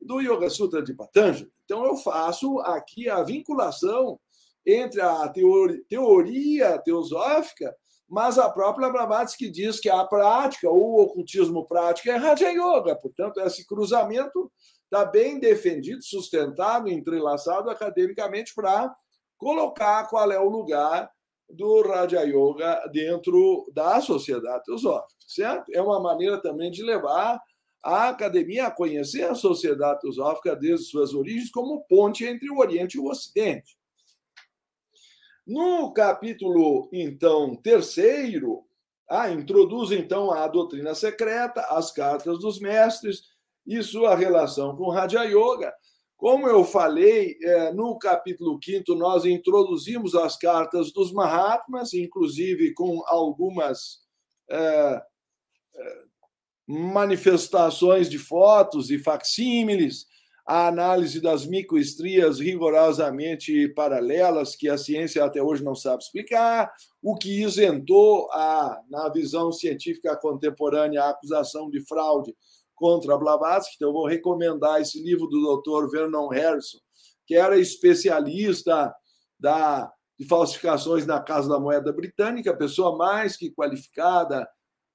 do 0.00 0.20
Yoga 0.20 0.48
Sutra 0.48 0.80
de 0.80 0.94
Patanjali. 0.94 1.50
Então, 1.64 1.84
eu 1.84 1.96
faço 1.96 2.60
aqui 2.60 3.08
a 3.08 3.24
vinculação 3.24 4.20
entre 4.64 5.00
a 5.00 5.28
teoria 5.88 6.78
teosófica, 6.78 7.76
mas 8.08 8.38
a 8.38 8.48
própria 8.50 8.90
Blavatsky 8.90 9.50
diz 9.50 9.80
que 9.80 9.88
a 9.88 10.04
prática, 10.04 10.70
o 10.70 11.02
ocultismo 11.02 11.66
prático, 11.66 12.10
é 12.10 12.16
Raja 12.16 12.50
Yoga. 12.50 12.94
Portanto, 12.96 13.40
esse 13.40 13.66
cruzamento 13.66 14.50
está 14.84 15.04
bem 15.04 15.40
defendido, 15.40 16.02
sustentado, 16.02 16.88
entrelaçado 16.88 17.70
academicamente 17.70 18.54
para 18.54 18.94
colocar 19.36 20.08
qual 20.08 20.30
é 20.30 20.38
o 20.38 20.48
lugar 20.48 21.10
do 21.48 21.82
Raja 21.82 22.22
Yoga 22.22 22.88
dentro 22.92 23.70
da 23.74 24.00
sociedade 24.00 24.64
teosófica, 24.64 25.14
certo? 25.26 25.72
É 25.74 25.80
uma 25.80 26.00
maneira 26.00 26.40
também 26.40 26.70
de 26.70 26.82
levar 26.82 27.40
a 27.82 28.08
academia 28.08 28.66
a 28.66 28.70
conhecer 28.70 29.24
a 29.24 29.34
sociedade 29.34 30.00
teosófica 30.00 30.56
desde 30.56 30.86
suas 30.86 31.12
origens 31.12 31.50
como 31.50 31.84
ponte 31.84 32.24
entre 32.24 32.50
o 32.50 32.58
Oriente 32.58 32.96
e 32.96 33.00
o 33.00 33.08
Ocidente. 33.10 33.76
No 35.46 35.92
capítulo, 35.92 36.88
então, 36.92 37.54
terceiro, 37.56 38.64
ah, 39.08 39.30
introduz 39.30 39.90
então 39.90 40.30
a 40.30 40.48
doutrina 40.48 40.94
secreta, 40.94 41.60
as 41.70 41.92
cartas 41.92 42.38
dos 42.38 42.58
mestres 42.58 43.22
e 43.66 43.82
sua 43.82 44.14
relação 44.14 44.74
com 44.76 44.90
Raja 44.90 45.24
Yoga, 45.24 45.72
como 46.16 46.48
eu 46.48 46.64
falei, 46.64 47.36
é, 47.42 47.72
no 47.72 47.98
capítulo 47.98 48.58
5, 48.62 48.94
nós 48.94 49.26
introduzimos 49.26 50.14
as 50.14 50.36
cartas 50.38 50.90
dos 50.90 51.12
Mahatmas, 51.12 51.92
inclusive 51.92 52.72
com 52.72 53.02
algumas 53.06 53.98
é, 54.48 55.02
é, 55.74 56.02
manifestações 56.66 58.08
de 58.08 58.18
fotos 58.18 58.90
e 58.90 58.98
facsímiles, 58.98 60.06
a 60.46 60.68
análise 60.68 61.20
das 61.20 61.46
microestrias 61.46 62.38
rigorosamente 62.38 63.68
paralelas, 63.68 64.54
que 64.54 64.68
a 64.68 64.76
ciência 64.76 65.24
até 65.24 65.42
hoje 65.42 65.64
não 65.64 65.74
sabe 65.74 66.02
explicar, 66.02 66.70
o 67.02 67.14
que 67.14 67.42
isentou, 67.42 68.30
a, 68.30 68.78
na 68.90 69.08
visão 69.08 69.50
científica 69.50 70.14
contemporânea, 70.16 71.02
a 71.02 71.10
acusação 71.10 71.70
de 71.70 71.80
fraude 71.86 72.34
contra 72.74 73.16
Blavatsky, 73.16 73.76
então 73.76 73.88
eu 73.88 73.92
vou 73.94 74.06
recomendar 74.06 74.80
esse 74.80 75.02
livro 75.02 75.26
do 75.28 75.62
Dr. 75.62 75.90
Vernon 75.90 76.28
Harrison, 76.28 76.78
que 77.26 77.34
era 77.34 77.58
especialista 77.58 78.94
da, 79.40 79.90
de 80.18 80.26
falsificações 80.26 81.06
na 81.06 81.20
Casa 81.20 81.48
da 81.48 81.58
Moeda 81.58 81.92
Britânica, 81.92 82.56
pessoa 82.56 82.96
mais 82.96 83.36
que 83.36 83.50
qualificada 83.50 84.46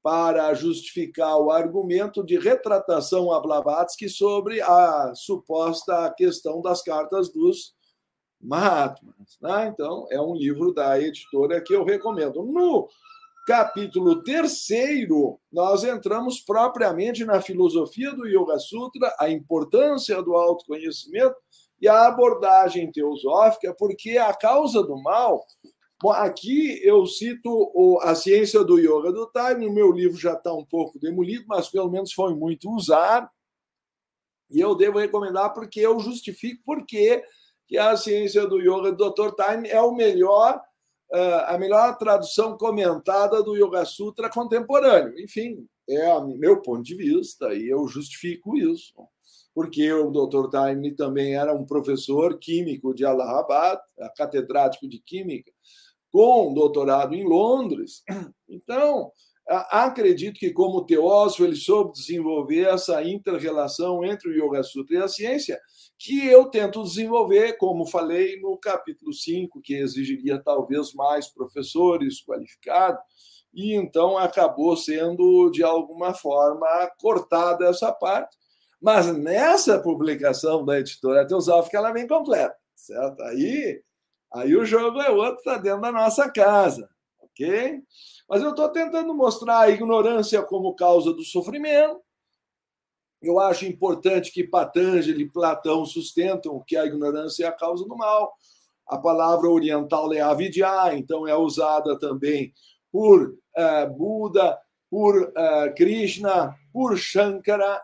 para 0.01 0.53
justificar 0.53 1.37
o 1.37 1.51
argumento 1.51 2.23
de 2.23 2.37
retratação 2.37 3.31
a 3.31 3.39
Blavatsky 3.39 4.07
sobre 4.09 4.61
a 4.61 5.13
suposta 5.15 6.13
questão 6.17 6.61
das 6.61 6.81
cartas 6.81 7.29
dos 7.29 7.73
Mahatmas. 8.41 9.37
Né? 9.41 9.67
Então, 9.67 10.07
é 10.09 10.21
um 10.21 10.33
livro 10.33 10.73
da 10.73 10.99
editora 10.99 11.61
que 11.61 11.75
eu 11.75 11.83
recomendo. 11.83 12.41
No 12.43 12.87
capítulo 13.45 14.23
terceiro, 14.23 15.39
nós 15.51 15.83
entramos 15.83 16.39
propriamente 16.39 17.25
na 17.25 17.41
filosofia 17.41 18.13
do 18.13 18.27
Yoga 18.27 18.57
Sutra, 18.59 19.13
a 19.19 19.29
importância 19.29 20.21
do 20.21 20.35
autoconhecimento 20.35 21.35
e 21.81 21.87
a 21.87 22.07
abordagem 22.07 22.91
teosófica, 22.91 23.75
porque 23.77 24.17
a 24.17 24.33
causa 24.33 24.83
do 24.83 24.95
mal. 25.01 25.43
Bom, 26.01 26.11
aqui 26.11 26.79
eu 26.83 27.05
cito 27.05 27.99
a 28.01 28.15
ciência 28.15 28.63
do 28.63 28.79
yoga 28.79 29.11
do 29.11 29.29
time, 29.31 29.67
o 29.67 29.73
meu 29.73 29.91
livro 29.91 30.17
já 30.17 30.33
está 30.33 30.53
um 30.53 30.65
pouco 30.65 30.97
demolido, 30.97 31.45
mas 31.47 31.69
pelo 31.69 31.89
menos 31.89 32.13
foi 32.13 32.33
muito 32.33 32.69
usado. 32.71 33.29
E 34.49 34.59
eu 34.59 34.73
devo 34.75 34.97
recomendar 34.97 35.53
porque 35.53 35.79
eu 35.79 35.99
justifico 35.99 36.61
porque 36.65 37.23
que 37.67 37.77
a 37.77 37.95
ciência 37.97 38.47
do 38.47 38.59
yoga 38.59 38.91
do 38.91 39.09
Dr. 39.11 39.31
Time 39.35 39.67
é 39.67 39.81
o 39.81 39.93
melhor 39.93 40.61
a 41.47 41.57
melhor 41.57 41.97
tradução 41.97 42.55
comentada 42.55 43.41
do 43.41 43.55
Yoga 43.57 43.83
Sutra 43.83 44.29
contemporâneo. 44.29 45.19
Enfim, 45.19 45.67
é 45.89 46.13
o 46.13 46.37
meu 46.37 46.61
ponto 46.61 46.83
de 46.83 46.93
vista 46.93 47.51
e 47.51 47.67
eu 47.67 47.87
justifico 47.87 48.55
isso, 48.55 48.93
porque 49.53 49.91
o 49.91 50.11
Dr. 50.11 50.49
Taimni 50.51 50.95
também 50.95 51.35
era 51.35 51.51
um 51.51 51.65
professor 51.65 52.37
químico 52.37 52.93
de 52.93 53.05
Allahabad, 53.05 53.81
catedrático 54.15 54.87
de 54.87 54.99
química, 54.99 55.51
com 56.11 56.53
doutorado 56.53 57.13
em 57.15 57.23
Londres. 57.23 58.03
Então, 58.47 59.11
acredito 59.71 60.39
que, 60.39 60.51
como 60.51 60.85
teósofo, 60.85 61.43
ele 61.43 61.55
soube 61.55 61.93
desenvolver 61.93 62.67
essa 62.67 63.03
inter-relação 63.03 64.03
entre 64.03 64.29
o 64.29 64.33
Yoga 64.33 64.63
Sutra 64.63 64.95
e 64.95 65.01
a 65.01 65.07
ciência, 65.07 65.59
que 65.97 66.25
eu 66.27 66.45
tento 66.45 66.83
desenvolver, 66.83 67.57
como 67.57 67.85
falei 67.85 68.39
no 68.39 68.57
capítulo 68.57 69.11
5, 69.13 69.61
que 69.61 69.75
exigiria 69.75 70.41
talvez 70.41 70.93
mais 70.93 71.27
professores 71.27 72.23
qualificados, 72.23 73.01
e 73.53 73.73
então 73.73 74.17
acabou 74.17 74.77
sendo, 74.77 75.49
de 75.49 75.63
alguma 75.63 76.13
forma, 76.13 76.67
cortada 76.99 77.65
essa 77.65 77.91
parte. 77.91 78.37
Mas 78.79 79.07
nessa 79.17 79.79
publicação 79.79 80.63
da 80.63 80.79
editora 80.79 81.27
Teosófica, 81.27 81.77
ela 81.77 81.91
vem 81.91 82.07
completa, 82.07 82.55
certo? 82.75 83.21
Aí, 83.23 83.81
aí 84.33 84.55
o 84.55 84.65
jogo 84.65 84.99
é 85.01 85.09
outro, 85.09 85.37
está 85.37 85.57
dentro 85.57 85.81
da 85.81 85.91
nossa 85.91 86.29
casa, 86.29 86.89
ok? 87.19 87.81
Mas 88.27 88.41
eu 88.41 88.51
estou 88.51 88.69
tentando 88.69 89.13
mostrar 89.13 89.59
a 89.59 89.69
ignorância 89.69 90.41
como 90.43 90.75
causa 90.75 91.13
do 91.13 91.23
sofrimento, 91.23 92.01
eu 93.21 93.37
acho 93.39 93.65
importante 93.65 94.31
que 94.31 94.47
Patanjali 94.47 95.23
e 95.23 95.29
Platão 95.29 95.85
sustentam 95.85 96.63
que 96.65 96.77
a 96.77 96.85
ignorância 96.85 97.45
é 97.45 97.47
a 97.47 97.51
causa 97.51 97.85
do 97.85 97.95
mal. 97.97 98.33
A 98.87 98.97
palavra 98.97 99.49
oriental 99.49 100.11
é 100.13 100.21
avidya, 100.21 100.93
então 100.93 101.27
é 101.27 101.35
usada 101.35 101.99
também 101.99 102.53
por 102.91 103.29
uh, 103.29 103.93
Buda, 103.95 104.57
por 104.89 105.15
uh, 105.21 105.75
Krishna, 105.75 106.55
por 106.71 106.97
Shankara. 106.97 107.81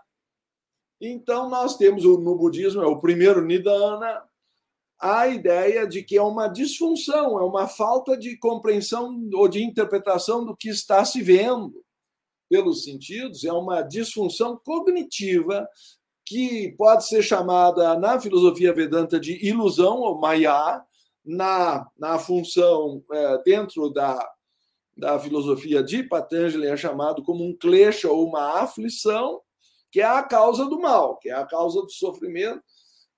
Então, 1.02 1.50
nós 1.50 1.76
temos 1.76 2.06
no 2.06 2.36
budismo, 2.36 2.82
é 2.82 2.88
o 2.88 3.00
primeiro 3.00 3.46
Nidana, 3.46 4.24
a 5.00 5.28
ideia 5.28 5.88
de 5.88 6.04
que 6.04 6.18
é 6.18 6.22
uma 6.22 6.48
disfunção, 6.48 7.40
é 7.40 7.44
uma 7.44 7.68
falta 7.68 8.18
de 8.18 8.38
compreensão 8.38 9.30
ou 9.34 9.48
de 9.48 9.64
interpretação 9.64 10.46
do 10.46 10.56
que 10.56 10.70
está 10.70 11.04
se 11.04 11.22
vendo. 11.22 11.84
Pelos 12.50 12.84
sentidos 12.84 13.44
é 13.44 13.52
uma 13.52 13.82
disfunção 13.82 14.60
cognitiva 14.64 15.68
que 16.26 16.74
pode 16.78 17.08
ser 17.08 17.22
chamada 17.22 17.98
na 18.00 18.20
filosofia 18.20 18.74
vedanta 18.74 19.20
de 19.20 19.46
ilusão 19.46 20.00
ou 20.00 20.20
maya, 20.20 20.84
na, 21.24 21.88
na 21.98 22.20
função 22.20 23.04
é, 23.12 23.44
dentro 23.44 23.90
da, 23.90 24.18
da 24.96 25.20
filosofia 25.20 25.84
de 25.84 26.04
Patanjali 26.04 26.68
é 26.68 26.78
chamado 26.78 27.24
como 27.24 27.44
um 27.44 27.56
klesha 27.56 28.10
ou 28.10 28.28
uma 28.28 28.62
aflição, 28.62 29.42
que 29.92 30.02
é 30.02 30.06
a 30.06 30.24
causa 30.24 30.66
do 30.66 30.80
mal, 30.80 31.18
que 31.18 31.30
é 31.30 31.34
a 31.34 31.46
causa 31.46 31.82
do 31.82 31.92
sofrimento, 31.92 32.62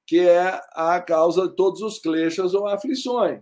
que 0.07 0.21
é 0.21 0.61
a 0.71 1.01
causa 1.01 1.49
de 1.49 1.55
todos 1.55 1.81
os 1.81 1.99
kleshas 1.99 2.53
ou 2.53 2.65
aflições. 2.65 3.41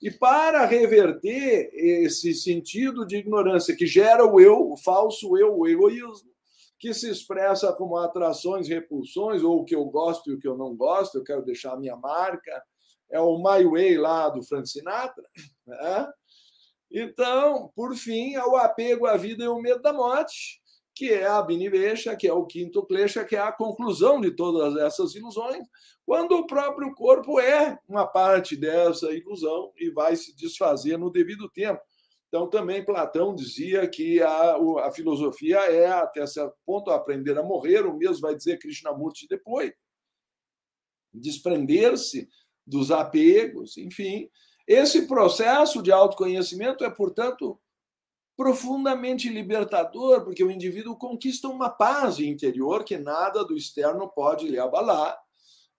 E 0.00 0.10
para 0.10 0.64
reverter 0.64 1.70
esse 1.72 2.32
sentido 2.34 3.04
de 3.04 3.16
ignorância 3.16 3.74
que 3.74 3.86
gera 3.86 4.24
o 4.24 4.38
eu, 4.40 4.70
o 4.70 4.76
falso 4.76 5.36
eu, 5.36 5.58
o 5.58 5.66
egoísmo, 5.66 6.30
que 6.78 6.94
se 6.94 7.10
expressa 7.10 7.72
como 7.72 7.96
atrações, 7.96 8.68
repulsões, 8.68 9.42
ou 9.42 9.60
o 9.60 9.64
que 9.64 9.74
eu 9.74 9.84
gosto 9.86 10.30
e 10.30 10.34
o 10.34 10.38
que 10.38 10.46
eu 10.46 10.56
não 10.56 10.76
gosto, 10.76 11.16
eu 11.18 11.24
quero 11.24 11.44
deixar 11.44 11.72
a 11.72 11.78
minha 11.78 11.96
marca, 11.96 12.62
é 13.10 13.18
o 13.18 13.38
My 13.38 13.64
Way 13.64 13.96
lá 13.96 14.28
do 14.28 14.42
Frank 14.42 14.68
Sinatra. 14.68 15.24
Né? 15.66 16.12
Então, 16.92 17.72
por 17.74 17.96
fim, 17.96 18.34
é 18.34 18.44
o 18.44 18.56
apego 18.56 19.06
à 19.06 19.16
vida 19.16 19.42
e 19.42 19.48
o 19.48 19.58
medo 19.58 19.80
da 19.80 19.92
morte, 19.92 20.60
que 20.94 21.12
é 21.12 21.26
a 21.26 21.42
Binivesha, 21.42 22.14
que 22.16 22.26
é 22.26 22.32
o 22.32 22.46
quinto 22.46 22.84
klesha, 22.86 23.24
que 23.24 23.34
é 23.34 23.40
a 23.40 23.52
conclusão 23.52 24.20
de 24.20 24.30
todas 24.30 24.76
essas 24.76 25.14
ilusões, 25.14 25.66
quando 26.06 26.36
o 26.36 26.46
próprio 26.46 26.94
corpo 26.94 27.40
é 27.40 27.78
uma 27.88 28.06
parte 28.06 28.56
dessa 28.56 29.12
ilusão 29.12 29.72
e 29.76 29.90
vai 29.90 30.14
se 30.14 30.34
desfazer 30.36 30.96
no 30.96 31.10
devido 31.10 31.48
tempo. 31.50 31.80
Então, 32.28 32.48
também 32.48 32.84
Platão 32.84 33.34
dizia 33.34 33.88
que 33.88 34.20
a, 34.20 34.56
a 34.84 34.90
filosofia 34.92 35.58
é, 35.70 35.86
até 35.86 36.26
certo 36.26 36.56
ponto, 36.66 36.90
aprender 36.90 37.38
a 37.38 37.42
morrer, 37.42 37.86
o 37.86 37.96
mesmo 37.96 38.20
vai 38.20 38.34
dizer 38.34 38.58
Krishnamurti 38.58 39.26
depois. 39.28 39.72
Desprender-se 41.12 42.28
dos 42.66 42.90
apegos, 42.90 43.76
enfim. 43.76 44.28
Esse 44.66 45.06
processo 45.06 45.82
de 45.82 45.92
autoconhecimento 45.92 46.84
é, 46.84 46.90
portanto, 46.90 47.60
profundamente 48.36 49.28
libertador, 49.28 50.24
porque 50.24 50.42
o 50.42 50.50
indivíduo 50.50 50.96
conquista 50.96 51.48
uma 51.48 51.70
paz 51.70 52.18
interior 52.18 52.84
que 52.84 52.96
nada 52.96 53.44
do 53.44 53.56
externo 53.56 54.08
pode 54.08 54.48
lhe 54.48 54.58
abalar, 54.58 55.16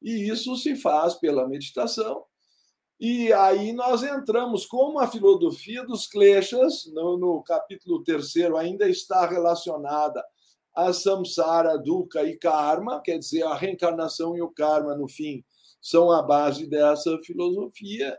e 0.02 0.30
isso 0.30 0.56
se 0.56 0.76
faz 0.76 1.16
pela 1.16 1.48
meditação. 1.48 2.24
E 3.00 3.34
aí 3.34 3.74
nós 3.74 4.04
entramos, 4.04 4.66
como 4.66 5.00
a 5.00 5.08
filosofia 5.08 5.84
dos 5.86 6.08
kleshas, 6.08 6.86
no, 6.94 7.18
no 7.18 7.44
capítulo 7.44 8.02
terceiro, 8.04 8.56
ainda 8.56 8.88
está 8.88 9.26
relacionada 9.28 10.24
a 10.74 10.94
samsara, 10.94 11.78
dukkha 11.78 12.24
e 12.24 12.38
karma, 12.38 13.02
quer 13.02 13.18
dizer, 13.18 13.44
a 13.44 13.56
reencarnação 13.56 14.36
e 14.36 14.42
o 14.42 14.50
karma, 14.50 14.96
no 14.96 15.08
fim, 15.08 15.44
são 15.82 16.12
a 16.12 16.22
base 16.22 16.68
dessa 16.68 17.18
filosofia. 17.20 18.18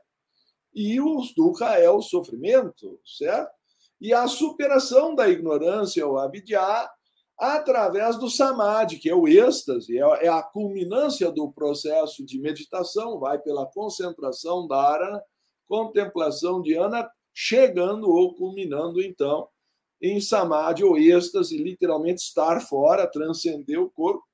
E 0.74 1.00
o 1.00 1.22
dukkha 1.34 1.78
é 1.78 1.88
o 1.88 2.02
sofrimento, 2.02 3.00
certo? 3.04 3.50
E 4.00 4.12
a 4.12 4.26
superação 4.28 5.14
da 5.14 5.28
ignorância, 5.28 6.06
o 6.06 6.18
avidya, 6.18 6.88
através 7.38 8.18
do 8.18 8.30
samadhi, 8.30 8.98
que 8.98 9.08
é 9.08 9.14
o 9.14 9.26
êxtase, 9.26 9.98
é, 9.98 10.26
é 10.26 10.28
a 10.28 10.42
culminância 10.42 11.30
do 11.30 11.50
processo 11.52 12.24
de 12.24 12.40
meditação, 12.40 13.18
vai 13.18 13.38
pela 13.38 13.66
concentração 13.66 14.66
da 14.66 14.76
arana, 14.76 15.22
contemplação 15.68 16.62
de 16.62 16.74
ana, 16.74 17.08
chegando 17.34 18.08
ou 18.08 18.34
culminando, 18.34 19.02
então, 19.02 19.48
em 20.00 20.20
samadhi 20.20 20.84
ou 20.84 20.96
êxtase, 20.96 21.56
literalmente 21.56 22.22
estar 22.22 22.60
fora, 22.60 23.10
transcender 23.10 23.80
o 23.80 23.90
corpo, 23.90 24.24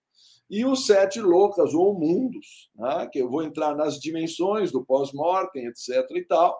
e 0.51 0.66
os 0.66 0.85
sete 0.85 1.18
loucas 1.18 1.72
ou 1.72 1.98
mundos, 1.98 2.68
né? 2.75 3.09
que 3.11 3.20
eu 3.20 3.31
vou 3.31 3.42
entrar 3.42 3.75
nas 3.75 3.98
dimensões 3.98 4.70
do 4.70 4.85
pós-mortem, 4.85 5.66
etc. 5.66 6.07
e 6.11 6.25
tal. 6.27 6.55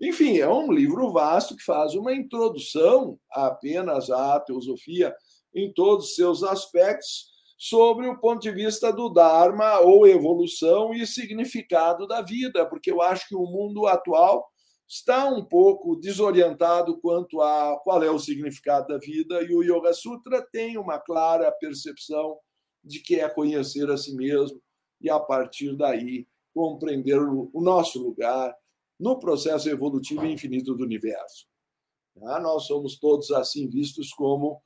Enfim, 0.00 0.38
é 0.38 0.48
um 0.48 0.70
livro 0.70 1.10
vasto 1.10 1.56
que 1.56 1.62
faz 1.62 1.94
uma 1.94 2.12
introdução 2.12 3.18
apenas 3.30 4.10
à 4.10 4.38
teosofia 4.40 5.14
em 5.54 5.72
todos 5.72 6.10
os 6.10 6.14
seus 6.14 6.42
aspectos, 6.42 7.34
sobre 7.58 8.06
o 8.06 8.18
ponto 8.20 8.42
de 8.42 8.50
vista 8.50 8.92
do 8.92 9.08
Dharma 9.08 9.80
ou 9.80 10.06
evolução 10.06 10.92
e 10.92 11.06
significado 11.06 12.06
da 12.06 12.20
vida, 12.20 12.66
porque 12.66 12.90
eu 12.90 13.00
acho 13.00 13.26
que 13.26 13.34
o 13.34 13.46
mundo 13.46 13.86
atual 13.86 14.46
está 14.86 15.26
um 15.26 15.42
pouco 15.42 15.96
desorientado 15.96 17.00
quanto 17.00 17.40
a 17.40 17.80
qual 17.82 18.02
é 18.02 18.10
o 18.10 18.18
significado 18.18 18.88
da 18.88 18.98
vida 18.98 19.42
e 19.42 19.54
o 19.54 19.62
Yoga 19.62 19.94
Sutra 19.94 20.46
tem 20.52 20.76
uma 20.76 20.98
clara 20.98 21.50
percepção 21.50 22.36
de 22.84 23.00
que 23.00 23.18
é 23.18 23.28
conhecer 23.28 23.90
a 23.90 23.96
si 23.96 24.14
mesmo 24.14 24.60
e 25.00 25.10
a 25.10 25.18
partir 25.18 25.74
daí 25.76 26.26
compreender 26.54 27.18
o 27.18 27.50
nosso 27.60 28.00
lugar 28.00 28.54
no 28.98 29.18
processo 29.18 29.68
evolutivo 29.68 30.26
infinito 30.26 30.74
do 30.74 30.84
universo. 30.84 31.46
Ah, 32.22 32.40
nós 32.40 32.66
somos 32.66 32.98
todos 32.98 33.30
assim 33.30 33.68
vistos 33.68 34.10
como 34.12 34.60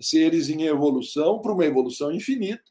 seres 0.00 0.48
em 0.48 0.62
evolução 0.62 1.40
para 1.40 1.52
uma 1.52 1.64
evolução 1.64 2.12
infinita, 2.12 2.62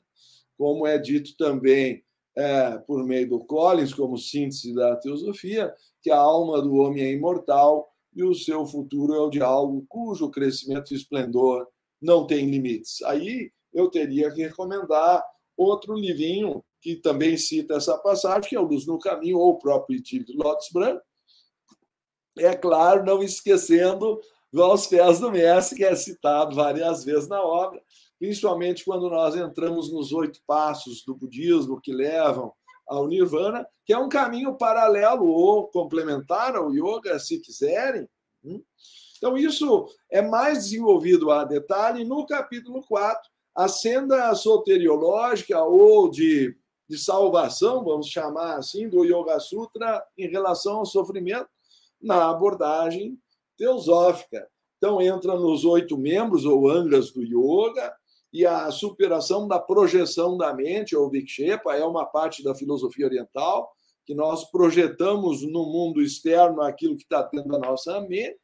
como 0.57 0.87
é 0.87 0.97
dito 0.97 1.35
também 1.37 2.03
é, 2.35 2.77
por 2.79 3.03
meio 3.05 3.29
do 3.29 3.39
Collins, 3.45 3.93
como 3.93 4.17
síntese 4.17 4.73
da 4.73 4.95
teosofia, 4.95 5.73
que 6.01 6.09
a 6.09 6.17
alma 6.17 6.61
do 6.61 6.75
homem 6.75 7.03
é 7.03 7.11
imortal 7.11 7.87
e 8.15 8.23
o 8.23 8.33
seu 8.33 8.65
futuro 8.65 9.13
é 9.13 9.19
o 9.19 9.29
de 9.29 9.41
algo 9.41 9.85
cujo 9.87 10.29
crescimento 10.29 10.93
e 10.93 10.97
esplendor 10.97 11.67
não 12.01 12.27
tem 12.27 12.49
limites. 12.49 13.01
Aí 13.03 13.51
eu 13.73 13.89
teria 13.89 14.31
que 14.31 14.41
recomendar 14.41 15.23
outro 15.55 15.93
livrinho 15.95 16.63
que 16.83 16.97
também 16.97 17.37
cita 17.37 17.75
essa 17.75 17.97
passagem, 17.97 18.49
que 18.49 18.55
é 18.57 18.59
o 18.59 18.65
Luz 18.65 18.85
no 18.85 18.99
Caminho, 18.99 19.39
ou 19.39 19.51
o 19.51 19.57
próprio 19.57 20.01
de 20.01 20.25
Lotus 20.35 20.67
Branco. 20.69 21.01
É 22.37 22.53
claro, 22.53 23.05
não 23.05 23.23
esquecendo 23.23 24.19
aos 24.53 24.85
pés 24.85 25.19
do 25.19 25.31
mestre, 25.31 25.77
que 25.77 25.85
é 25.85 25.95
citado 25.95 26.55
várias 26.55 27.05
vezes 27.05 27.29
na 27.29 27.41
obra, 27.41 27.81
principalmente 28.19 28.83
quando 28.83 29.09
nós 29.09 29.33
entramos 29.35 29.91
nos 29.91 30.11
oito 30.11 30.41
passos 30.45 31.03
do 31.05 31.15
budismo 31.15 31.79
que 31.79 31.93
levam 31.93 32.51
ao 32.85 33.07
nirvana, 33.07 33.65
que 33.85 33.93
é 33.93 33.97
um 33.97 34.09
caminho 34.09 34.57
paralelo 34.57 35.25
ou 35.25 35.67
complementar 35.69 36.55
ao 36.55 36.73
yoga, 36.73 37.17
se 37.17 37.39
quiserem. 37.39 38.09
Hum? 38.43 38.61
Então, 39.17 39.37
isso 39.37 39.87
é 40.11 40.21
mais 40.21 40.65
desenvolvido 40.65 41.31
a 41.31 41.45
detalhe 41.45 42.03
no 42.03 42.25
capítulo 42.25 42.83
4, 42.85 43.31
a 43.55 43.69
senda 43.69 44.35
soteriológica 44.35 45.63
ou 45.63 46.09
de, 46.09 46.53
de 46.89 46.97
salvação, 46.97 47.83
vamos 47.83 48.07
chamar 48.07 48.57
assim, 48.57 48.89
do 48.89 49.03
Yoga 49.03 49.39
Sutra 49.39 50.03
em 50.17 50.27
relação 50.27 50.77
ao 50.77 50.85
sofrimento, 50.85 51.47
na 52.01 52.29
abordagem 52.29 53.17
teosófica. 53.57 54.47
Então, 54.77 55.01
entra 55.01 55.35
nos 55.35 55.63
oito 55.63 55.97
membros 55.97 56.43
ou 56.45 56.69
angas 56.69 57.11
do 57.11 57.23
yoga, 57.23 57.95
e 58.33 58.45
a 58.45 58.69
superação 58.71 59.47
da 59.47 59.59
projeção 59.59 60.35
da 60.35 60.53
mente, 60.53 60.95
ou 60.95 61.09
vikshepa, 61.09 61.75
é 61.75 61.85
uma 61.85 62.05
parte 62.05 62.43
da 62.43 62.53
filosofia 62.53 63.05
oriental, 63.05 63.71
que 64.05 64.13
nós 64.13 64.43
projetamos 64.51 65.43
no 65.43 65.65
mundo 65.65 66.01
externo 66.01 66.61
aquilo 66.61 66.97
que 66.97 67.03
está 67.03 67.21
dentro 67.21 67.49
da 67.49 67.59
nossa 67.59 68.01
mente. 68.01 68.37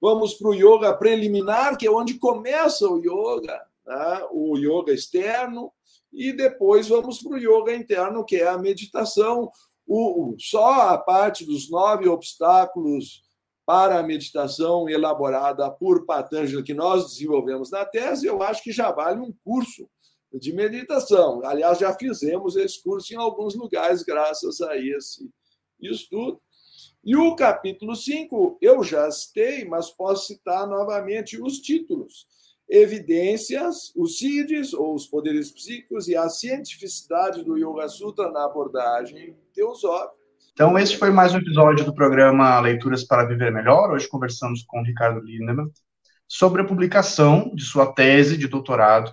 Vamos 0.00 0.34
para 0.34 0.48
o 0.48 0.54
yoga 0.54 0.92
preliminar, 0.92 1.78
que 1.78 1.86
é 1.86 1.90
onde 1.90 2.18
começa 2.18 2.86
o 2.86 2.98
yoga, 2.98 3.64
né? 3.86 4.26
o 4.30 4.58
yoga 4.58 4.92
externo, 4.92 5.72
e 6.14 6.32
depois 6.32 6.88
vamos 6.88 7.20
para 7.20 7.32
o 7.32 7.38
yoga 7.38 7.74
interno, 7.74 8.24
que 8.24 8.36
é 8.36 8.46
a 8.46 8.58
meditação. 8.58 9.50
O, 9.86 10.34
só 10.38 10.90
a 10.90 10.98
parte 10.98 11.44
dos 11.44 11.70
nove 11.70 12.08
obstáculos 12.08 13.22
para 13.66 13.98
a 13.98 14.02
meditação 14.02 14.88
elaborada 14.88 15.70
por 15.70 16.06
Patanjali, 16.06 16.62
que 16.62 16.74
nós 16.74 17.06
desenvolvemos 17.06 17.70
na 17.70 17.84
tese, 17.84 18.26
eu 18.26 18.42
acho 18.42 18.62
que 18.62 18.72
já 18.72 18.90
vale 18.92 19.20
um 19.20 19.32
curso 19.44 19.88
de 20.32 20.52
meditação. 20.52 21.40
Aliás, 21.44 21.78
já 21.78 21.94
fizemos 21.94 22.56
esse 22.56 22.82
curso 22.82 23.12
em 23.12 23.16
alguns 23.16 23.54
lugares, 23.54 24.02
graças 24.02 24.60
a 24.60 24.76
esse 24.76 25.30
estudo. 25.80 26.40
E 27.02 27.16
o 27.16 27.36
capítulo 27.36 27.94
5, 27.94 28.58
eu 28.60 28.82
já 28.82 29.10
citei, 29.10 29.64
mas 29.64 29.90
posso 29.90 30.26
citar 30.26 30.66
novamente 30.66 31.40
os 31.40 31.58
títulos. 31.58 32.26
Evidências, 32.68 33.92
os 33.94 34.18
CIDs, 34.18 34.72
ou 34.72 34.94
os 34.94 35.06
poderes 35.06 35.50
psíquicos, 35.50 36.08
e 36.08 36.16
a 36.16 36.28
cientificidade 36.28 37.44
do 37.44 37.56
Yoga 37.56 37.88
Sutra 37.88 38.30
na 38.30 38.44
abordagem 38.44 39.36
teosófica 39.52 40.24
então, 40.54 40.78
esse 40.78 40.96
foi 40.96 41.10
mais 41.10 41.34
um 41.34 41.38
episódio 41.38 41.84
do 41.84 41.92
programa 41.92 42.60
Leituras 42.60 43.02
para 43.02 43.24
Viver 43.24 43.50
Melhor. 43.50 43.90
Hoje 43.90 44.06
conversamos 44.06 44.62
com 44.62 44.78
o 44.78 44.84
Ricardo 44.84 45.18
Lindemann 45.18 45.68
sobre 46.28 46.62
a 46.62 46.64
publicação 46.64 47.50
de 47.52 47.64
sua 47.64 47.92
tese 47.92 48.38
de 48.38 48.46
doutorado, 48.46 49.12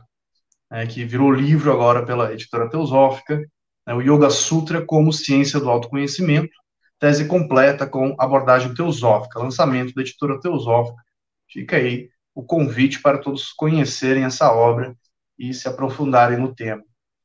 né, 0.69 0.85
que 0.85 1.03
virou 1.03 1.31
livro 1.31 1.71
agora 1.71 2.05
pela 2.05 2.31
editora 2.31 2.69
Teosófica, 2.69 3.43
né, 3.87 3.93
o 3.95 4.01
Yoga 4.01 4.29
Sutra 4.29 4.85
como 4.85 5.11
Ciência 5.11 5.59
do 5.59 5.67
Autoconhecimento, 5.67 6.53
tese 6.99 7.25
completa 7.25 7.87
com 7.87 8.15
abordagem 8.19 8.75
teosófica, 8.75 9.39
lançamento 9.39 9.95
da 9.95 10.01
editora 10.01 10.39
Teosófica. 10.39 11.01
Fica 11.49 11.77
aí 11.77 12.07
o 12.33 12.43
convite 12.43 13.01
para 13.01 13.17
todos 13.17 13.51
conhecerem 13.51 14.23
essa 14.23 14.51
obra 14.51 14.95
e 15.37 15.53
se 15.53 15.67
aprofundarem 15.67 16.37
no 16.37 16.53
tema. 16.53 16.83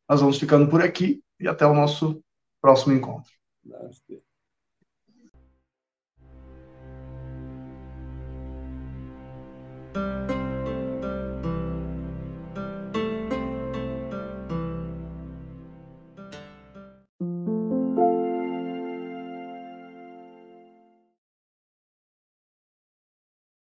Nós 0.09 0.21
vamos 0.21 0.39
ficando 0.39 0.69
por 0.69 0.83
aqui 0.83 1.23
e 1.39 1.49
até 1.49 1.67
o 1.67 1.75
nosso 1.75 2.23
próximo 2.61 2.95
encontro. 2.95 3.31